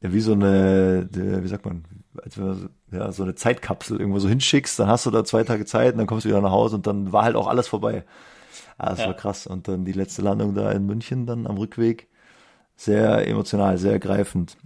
[0.00, 1.84] ja, wie so eine, wie sagt man,
[2.22, 5.24] als wenn du so- ja, so eine Zeitkapsel irgendwo so hinschickst, dann hast du da
[5.24, 7.48] zwei Tage Zeit und dann kommst du wieder nach Hause und dann war halt auch
[7.48, 8.04] alles vorbei.
[8.78, 9.06] Ah, das Ja.
[9.06, 9.46] war krass.
[9.46, 12.08] Und dann die letzte Landung da in München dann am Rückweg,
[12.76, 14.56] sehr emotional, sehr ergreifend.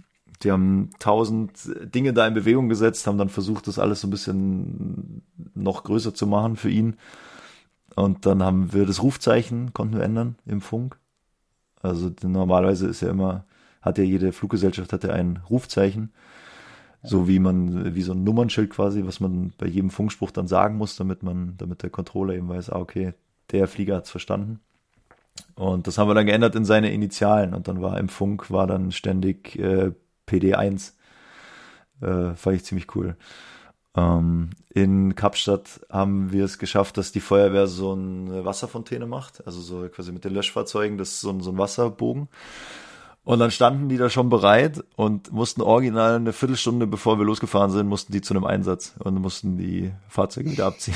[0.43, 1.51] Die haben tausend
[1.95, 5.23] Dinge da in Bewegung gesetzt, haben dann versucht, das alles so ein bisschen
[5.55, 6.95] noch größer zu machen für ihn.
[7.95, 10.99] Und dann haben wir das Rufzeichen, konnten wir ändern im Funk.
[11.81, 13.45] Also normalerweise ist ja immer,
[13.81, 16.11] hat ja jede Fluggesellschaft hat ja ein Rufzeichen.
[17.03, 20.77] So wie man, wie so ein Nummernschild quasi, was man bei jedem Funkspruch dann sagen
[20.77, 23.13] muss, damit man, damit der Controller eben weiß, ah, okay,
[23.51, 24.59] der Flieger hat's verstanden.
[25.55, 28.67] Und das haben wir dann geändert in seine Initialen und dann war im Funk war
[28.67, 29.91] dann ständig äh,
[30.27, 30.93] PD1.
[32.01, 33.15] Äh, fand ich ziemlich cool.
[33.95, 39.59] Ähm, in Kapstadt haben wir es geschafft, dass die Feuerwehr so eine Wasserfontäne macht, also
[39.59, 42.27] so quasi mit den Löschfahrzeugen, das ist so ein, so ein Wasserbogen.
[43.27, 47.71] Und dann standen die da schon bereit und mussten original eine Viertelstunde, bevor wir losgefahren
[47.71, 50.95] sind, mussten die zu einem Einsatz und mussten die Fahrzeuge wieder abziehen.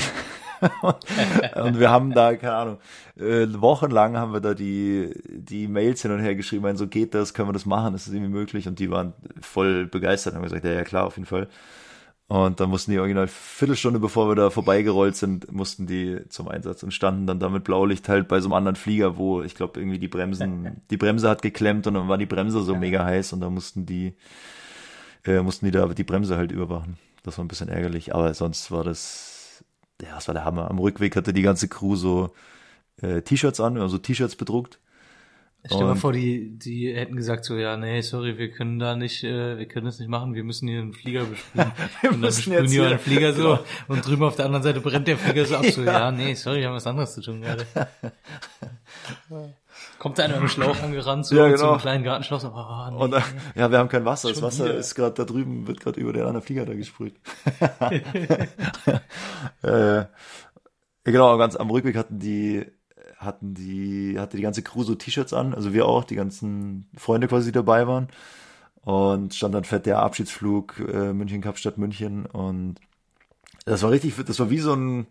[0.82, 2.78] und wir haben da, keine Ahnung,
[3.18, 7.12] äh, wochenlang haben wir da die, die Mails hin und her geschrieben, meinen, so geht
[7.12, 8.66] das, können wir das machen, ist das irgendwie möglich?
[8.66, 9.12] Und die waren
[9.42, 11.48] voll begeistert, haben gesagt, ja, ja klar, auf jeden Fall.
[12.32, 16.82] Und dann mussten die original Viertelstunde, bevor wir da vorbeigerollt sind, mussten die zum Einsatz
[16.82, 19.78] und standen dann da mit Blaulicht halt bei so einem anderen Flieger, wo ich glaube
[19.78, 23.34] irgendwie die Bremsen, die Bremse hat geklemmt und dann war die Bremse so mega heiß
[23.34, 24.14] und da mussten die,
[25.26, 26.96] äh, mussten die da die Bremse halt überwachen.
[27.22, 29.62] Das war ein bisschen ärgerlich, aber sonst war das,
[30.00, 30.70] ja, das war der Hammer.
[30.70, 32.32] Am Rückweg hatte die ganze Crew so
[33.02, 34.78] äh, T-Shirts an, also T-Shirts bedruckt.
[35.64, 38.96] Stell dir mal vor, die, die hätten gesagt so, ja, nee, sorry, wir können da
[38.96, 41.66] nicht, äh, wir können das nicht machen, wir müssen hier einen Flieger besprühen.
[42.02, 43.60] und dann müssen besprühen jetzt die hier- einen Flieger so genau.
[43.86, 46.58] und drüben auf der anderen Seite brennt der Flieger so ab, so, ja, nee, sorry,
[46.60, 47.64] wir haben was anderes zu tun gerade.
[49.98, 51.72] Kommt da einer mit dem Schlauch angerannt, so, Ja, mit so genau.
[51.74, 52.96] einem kleinen Gartenschlauch, so, oh, nee.
[52.96, 53.20] Und äh,
[53.54, 54.28] ja, wir haben kein Wasser.
[54.30, 54.74] Das Schon Wasser wieder.
[54.74, 57.14] ist gerade da drüben, wird gerade über den anderen Flieger da gesprüht.
[59.62, 60.04] äh,
[61.04, 62.66] genau, ganz am Rückweg hatten die
[63.24, 67.28] hatten die hatte die ganze Crew so T-Shirts an, also wir auch, die ganzen Freunde
[67.28, 68.08] quasi die dabei waren.
[68.84, 72.76] Und stand dann fett der Abschiedsflug äh, München Kapstadt München und
[73.64, 75.06] Das war richtig, das war wie so ein,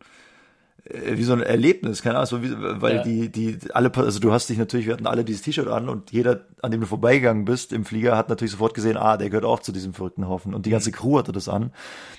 [0.84, 2.52] äh, wie so ein Erlebnis, keine Ahnung, wie,
[2.82, 3.02] weil Ja.
[3.02, 6.12] die, die, alle, also du hast dich natürlich, wir hatten alle dieses T-Shirt an und
[6.12, 9.46] jeder, an dem du vorbeigegangen bist im Flieger, hat natürlich sofort gesehen, ah, der gehört
[9.46, 11.72] auch zu diesem verrückten Haufen und die ganze Crew hatte das an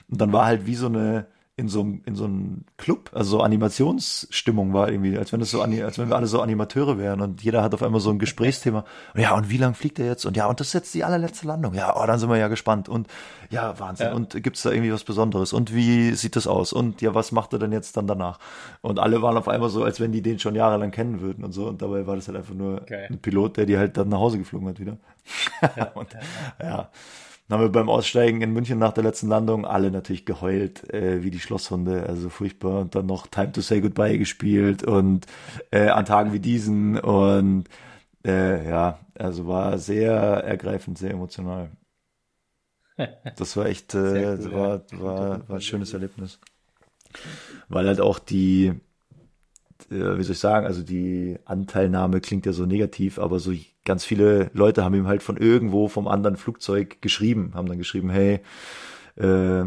[0.08, 3.36] und dann war halt wie so eine, in so einem, in so einem Club, also
[3.36, 7.20] so Animationsstimmung war irgendwie, als wenn das so, als wenn wir alle so Animateure wären
[7.20, 8.86] und jeder hat auf einmal so ein Gesprächsthema.
[9.14, 10.24] Ja, und wie lang fliegt er jetzt?
[10.24, 11.74] Und ja, und das ist jetzt die allerletzte Landung.
[11.74, 12.88] Ja, oh, dann sind wir ja gespannt.
[12.88, 13.06] Und
[13.50, 14.06] ja, Wahnsinn.
[14.08, 14.14] Ja.
[14.14, 15.52] Und gibt's da irgendwie was Besonderes?
[15.52, 16.72] Und wie sieht das aus?
[16.72, 18.38] Und ja, was macht er denn jetzt dann danach?
[18.80, 21.52] Und alle waren auf einmal so, als wenn die den schon jahrelang kennen würden und
[21.52, 21.66] so.
[21.68, 23.08] Und dabei war das halt einfach nur Geil.
[23.10, 24.96] ein Pilot, der die halt dann nach Hause geflogen hat wieder.
[25.94, 26.08] und,
[26.62, 26.88] ja.
[27.52, 31.22] Dann haben wir beim Aussteigen in München nach der letzten Landung alle natürlich geheult, äh,
[31.22, 32.80] wie die Schlosshunde, also furchtbar.
[32.80, 35.26] Und dann noch Time to Say Goodbye gespielt und
[35.70, 37.64] äh, an Tagen wie diesen und
[38.24, 41.70] äh, ja, also war sehr ergreifend, sehr emotional.
[43.36, 46.40] Das war echt, äh, cool, war, war, war ein schönes Erlebnis.
[47.68, 48.80] Weil halt auch die,
[49.90, 53.52] äh, wie soll ich sagen, also die Anteilnahme klingt ja so negativ, aber so
[53.84, 58.10] ganz viele Leute haben ihm halt von irgendwo vom anderen Flugzeug geschrieben, haben dann geschrieben,
[58.10, 58.40] hey,
[59.16, 59.64] äh,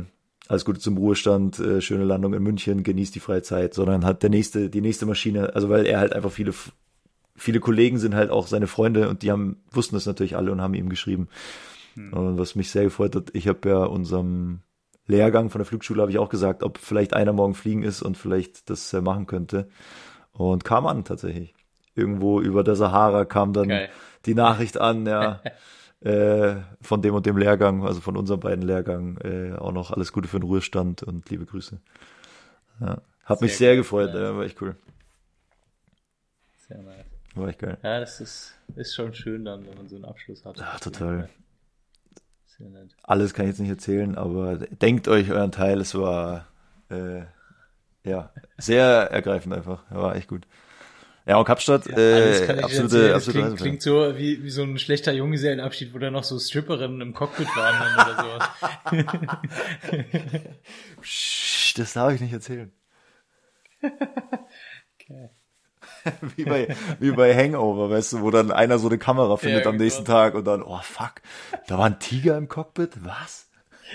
[0.48, 4.24] alles Gute zum Ruhestand, äh, schöne Landung in München, genießt die freie Zeit, sondern hat
[4.24, 6.54] der nächste, die nächste Maschine, also weil er halt einfach viele,
[7.36, 10.62] viele Kollegen sind halt auch seine Freunde und die haben, wussten das natürlich alle und
[10.62, 11.28] haben ihm geschrieben.
[11.96, 14.60] Und was mich sehr gefreut hat, ich habe ja unserem
[15.08, 18.18] Lehrgang von der Flugschule habe ich auch gesagt, ob vielleicht einer morgen fliegen ist und
[18.18, 19.70] vielleicht das äh, machen könnte.
[20.32, 21.54] Und kam an tatsächlich.
[21.94, 23.90] Irgendwo über der Sahara kam dann Geil.
[24.26, 25.42] die Nachricht an, ja,
[26.02, 30.12] äh, von dem und dem Lehrgang, also von unseren beiden Lehrgang, äh, auch noch alles
[30.12, 31.80] Gute für den Ruhestand und liebe Grüße.
[32.82, 33.02] Ja.
[33.24, 34.22] Hat mich Sehr sehr cool, gefreut, ja.
[34.22, 34.76] ja, war echt cool.
[36.68, 37.06] Sehr nice.
[37.36, 37.78] War echt geil.
[37.82, 40.58] Ja, das ist, ist schon schön dann, wenn man so einen Abschluss hat.
[40.58, 41.30] Ja, total.
[42.58, 42.96] Sehr nett.
[43.04, 46.48] Alles kann ich jetzt nicht erzählen, aber denkt euch euren Teil, es war
[46.90, 47.22] äh,
[48.04, 49.84] ja sehr ergreifend einfach.
[49.90, 50.48] War echt gut.
[51.28, 55.12] Ja, und Kapstadt, Alles äh, absolute, absolute klingt, klingt so wie, wie so ein schlechter
[55.12, 58.50] Junggesellenabschied, wo da noch so Stripperinnen im Cockpit waren oder
[58.94, 59.22] sowas.
[61.02, 62.72] Psst, das darf ich nicht erzählen.
[65.08, 65.30] Okay.
[66.36, 69.74] Wie bei, wie bei Hangover, weißt du, wo dann einer so eine Kamera findet am
[69.74, 69.84] genau.
[69.84, 71.16] nächsten Tag und dann, oh fuck,
[71.68, 73.04] da war ein Tiger im Cockpit?
[73.04, 73.48] Was?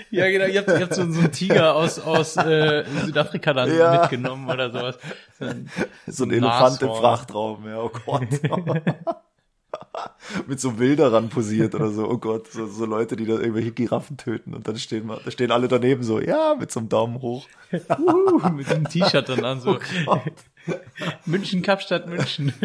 [0.09, 3.75] Ja, genau, ihr habt, ihr habt so, so einen Tiger aus, aus äh, Südafrika dann
[3.77, 4.01] Ja.
[4.01, 4.97] mitgenommen oder sowas.
[5.37, 5.69] So ein-
[6.07, 6.89] So ein Elefant im.
[6.89, 8.21] Frachtraum, ja, oh Gott.
[10.47, 14.17] Mit so Wilderern posiert oder so, oh Gott, so, so Leute, die da irgendwelche Giraffen
[14.17, 17.21] töten und dann stehen, wir- da stehen alle daneben so, ja, mit so einem Daumen
[17.21, 17.47] hoch.
[17.73, 20.17] uh, mit dem T-Shirt dann an, so Oh.
[21.25, 22.53] München, Kapstadt, München.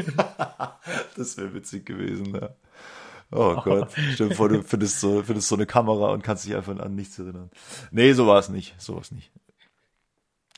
[1.17, 2.51] Das wäre witzig gewesen, ja.
[3.33, 6.55] Oh Gott, stell dir vor, du findest so, findest so eine Kamera und kannst dich
[6.55, 7.51] einfach an nichts erinnern.
[7.91, 9.33] Nee, so war es nicht, so war es nicht.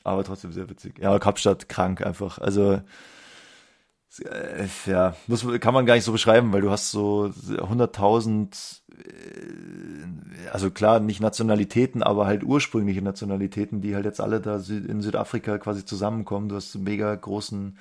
[0.04, 0.98] Aber trotzdem sehr witzig.
[0.98, 2.38] Ja, Kapstadt krank einfach.
[2.38, 2.82] Also,
[4.20, 8.87] äh, ja, muss, kann man gar nicht so beschreiben, weil du hast so 100.000, äh,
[10.52, 15.58] also klar, nicht Nationalitäten, aber halt ursprüngliche Nationalitäten, die halt jetzt alle da in Südafrika
[15.58, 16.48] quasi zusammenkommen.
[16.48, 17.76] Du hast einen mega großen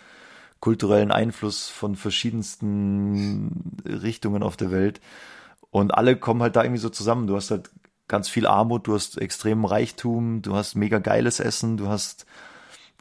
[0.59, 5.01] kulturellen Einfluss von verschiedensten Richtungen auf der Welt.
[5.69, 7.27] Und alle kommen halt da irgendwie so zusammen.
[7.27, 7.69] Du hast halt
[8.07, 12.25] ganz viel Armut, du hast extremen Reichtum, du hast mega geiles Essen, du hast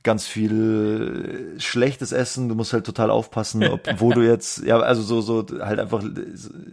[0.07, 5.03] ganz viel schlechtes Essen, du musst halt total aufpassen, ob, wo du jetzt, ja, also
[5.03, 6.03] so, so halt einfach,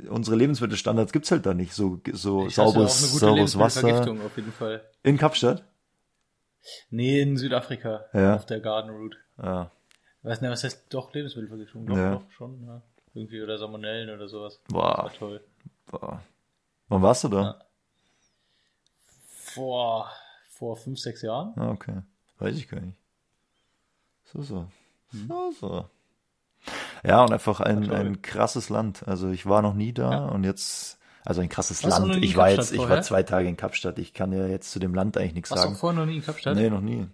[0.10, 3.82] unsere Lebensmittelstandards gibt's halt da nicht, so, so Ich sauberes, eine gute sauberes Wasser.
[3.82, 4.82] Lebensmittelvergiftung auf jeden Fall.
[5.02, 5.64] In Kapstadt?
[6.92, 8.06] Nee, in Südafrika.
[8.14, 8.36] Ja.
[8.36, 9.18] Auf der Garden Route.
[9.42, 9.72] Ja.
[10.22, 11.86] Weiß nicht, was heißt doch Lebensmittelvergiftung?
[11.88, 12.12] Doch, Ja.
[12.16, 12.82] doch, schon, ja.
[13.16, 14.60] Irgendwie oder Salmonellen oder sowas.
[14.70, 14.94] Boah.
[14.96, 15.42] Das war toll.
[15.92, 16.22] Boah.
[16.88, 17.42] Wann warst du da?
[17.42, 17.60] Ja.
[19.28, 20.10] Vor,
[20.50, 21.54] vor fünf, sechs Jahren?
[21.58, 22.02] Ah, okay.
[22.40, 22.98] Weiß ich gar nicht.
[24.34, 24.68] So, so.
[25.12, 25.28] Hm.
[25.28, 25.86] So, so.
[27.04, 29.08] Ja, und einfach ein, ein krasses Land.
[29.08, 32.24] Also ich war noch nie da und jetzt, also ein krasses Warst du Land.
[32.24, 33.04] Ich war Kapstadt jetzt, ich war vorher?
[33.04, 34.00] zwei Tage in Kapstadt.
[34.00, 35.76] Ich kann ja jetzt zu dem Land eigentlich nichts Warst du sagen.
[35.76, 36.56] auch vorher noch nie in Kapstadt?
[36.56, 37.06] Nee, noch nie.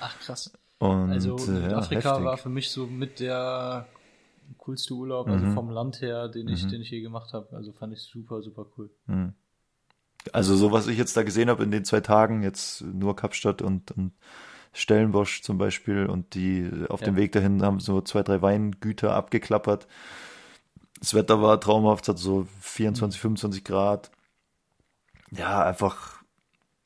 [0.00, 0.52] Ach, krass.
[0.78, 2.24] Und Also äh, Südafrika ja, heftig.
[2.24, 3.86] war für mich so mit der
[4.56, 5.32] coolste Urlaub, Mhm.
[5.34, 7.54] also vom Land her, den ich, den ich je gemacht habe.
[7.54, 8.88] Also fand ich super, super cool.
[10.32, 13.60] Also so, was ich jetzt da gesehen habe in den zwei Tagen, jetzt nur Kapstadt
[13.60, 14.12] und, und
[14.78, 17.06] Stellenbosch zum Beispiel und die auf Ja.
[17.06, 19.86] dem Weg dahin haben so zwei, drei Weingüter abgeklappert.
[21.00, 24.10] Das Wetter war traumhaft, es hat so 24, 25 Grad.
[25.30, 26.22] Ja, einfach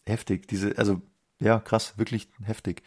[0.06, 0.48] heftig.
[0.48, 1.00] Diese, also
[1.38, 2.82] ja, krass, wirklich heftig.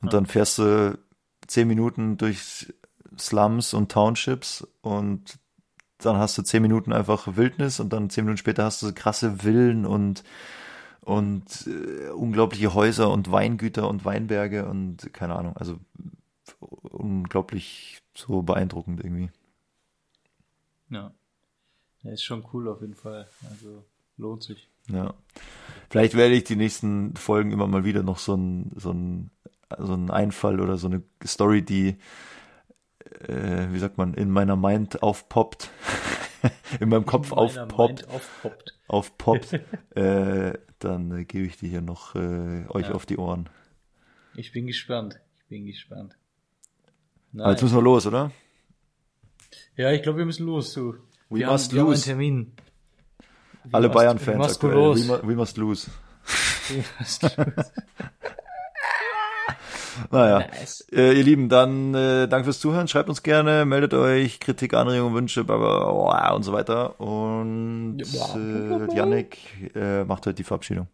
[0.00, 0.98] Und dann fährst du
[1.46, 2.72] zehn Minuten durch
[3.18, 5.38] Slums und Townships und
[5.98, 8.92] dann hast du zehn Minuten einfach Wildnis und dann zehn Minuten später hast du so
[8.92, 10.24] krasse Villen und
[11.06, 15.78] und äh, unglaubliche Häuser und Weingüter und Weinberge und keine Ahnung, also
[16.60, 19.30] unglaublich so beeindruckend irgendwie.
[20.90, 21.12] Ja.
[22.02, 22.10] ja.
[22.10, 23.28] Ist schon cool auf jeden Fall.
[23.48, 23.84] Also
[24.16, 24.68] lohnt sich.
[24.90, 25.14] Ja.
[25.90, 29.30] Vielleicht werde ich die nächsten Folgen immer mal wieder noch so ein, so ein,
[29.78, 31.98] so ein Einfall oder so eine Story, die,
[33.28, 35.70] äh, wie sagt man, in meiner Mind aufpoppt,
[36.80, 38.74] in meinem Kopf In aufpoppt, aufpoppt.
[38.88, 39.60] aufpoppt,
[39.94, 42.92] äh, dann äh, gebe ich die hier noch äh, euch Ja.
[42.92, 43.48] auf die Ohren.
[44.34, 45.18] Ich bin gespannt.
[45.38, 46.16] Ich bin gespannt.
[47.34, 47.64] Aber jetzt Nein.
[47.64, 48.30] müssen wir los, oder?
[49.76, 50.94] Ja, ich glaube, wir müssen los, du.
[51.28, 52.04] We wir must haben, wir haben einen lose.
[52.04, 52.52] Termin.
[53.72, 54.84] Alle Bayern-Fans we must go aktuell.
[54.84, 55.08] los.
[55.08, 55.90] We, we must lose.
[56.68, 57.36] We must lose.
[60.10, 60.46] Naja.
[60.48, 60.86] Nice.
[60.92, 62.88] Äh, ihr Lieben, dann äh, danke fürs Zuhören.
[62.88, 67.00] Schreibt uns gerne, meldet euch, Kritik, Anregungen, Wünsche, bla, bla, und so weiter.
[67.00, 69.38] Und äh, Yannick
[69.74, 70.88] äh, macht heute die Verabschiedung.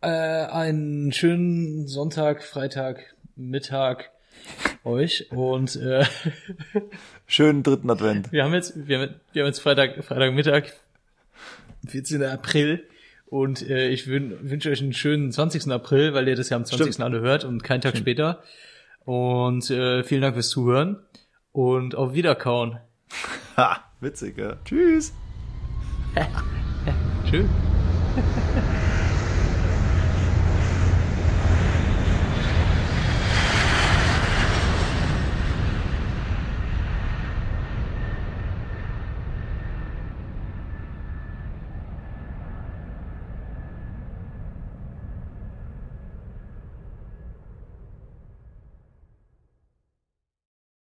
[0.00, 4.10] Äh, einen schönen Sonntag, Freitag, Mittag
[4.84, 6.04] euch und äh,
[7.26, 8.32] Schönen dritten Advent.
[8.32, 10.64] wir haben jetzt wir haben, wir haben jetzt Freitag Freitagmittag
[11.86, 12.22] 14.
[12.22, 12.84] April
[13.30, 15.70] und äh, ich wün, wünsche euch einen schönen 20.
[15.70, 16.94] April, weil ihr das ja am 20.
[16.94, 17.04] Stimmt.
[17.04, 18.42] alle hört und keinen Tag später.
[19.04, 20.98] Und äh, vielen Dank fürs Zuhören
[21.52, 22.78] und auf Wiederkauen.
[23.56, 24.56] Ha, witzig, ja.
[24.64, 25.12] Tschüss.
[27.30, 27.46] Tschüss.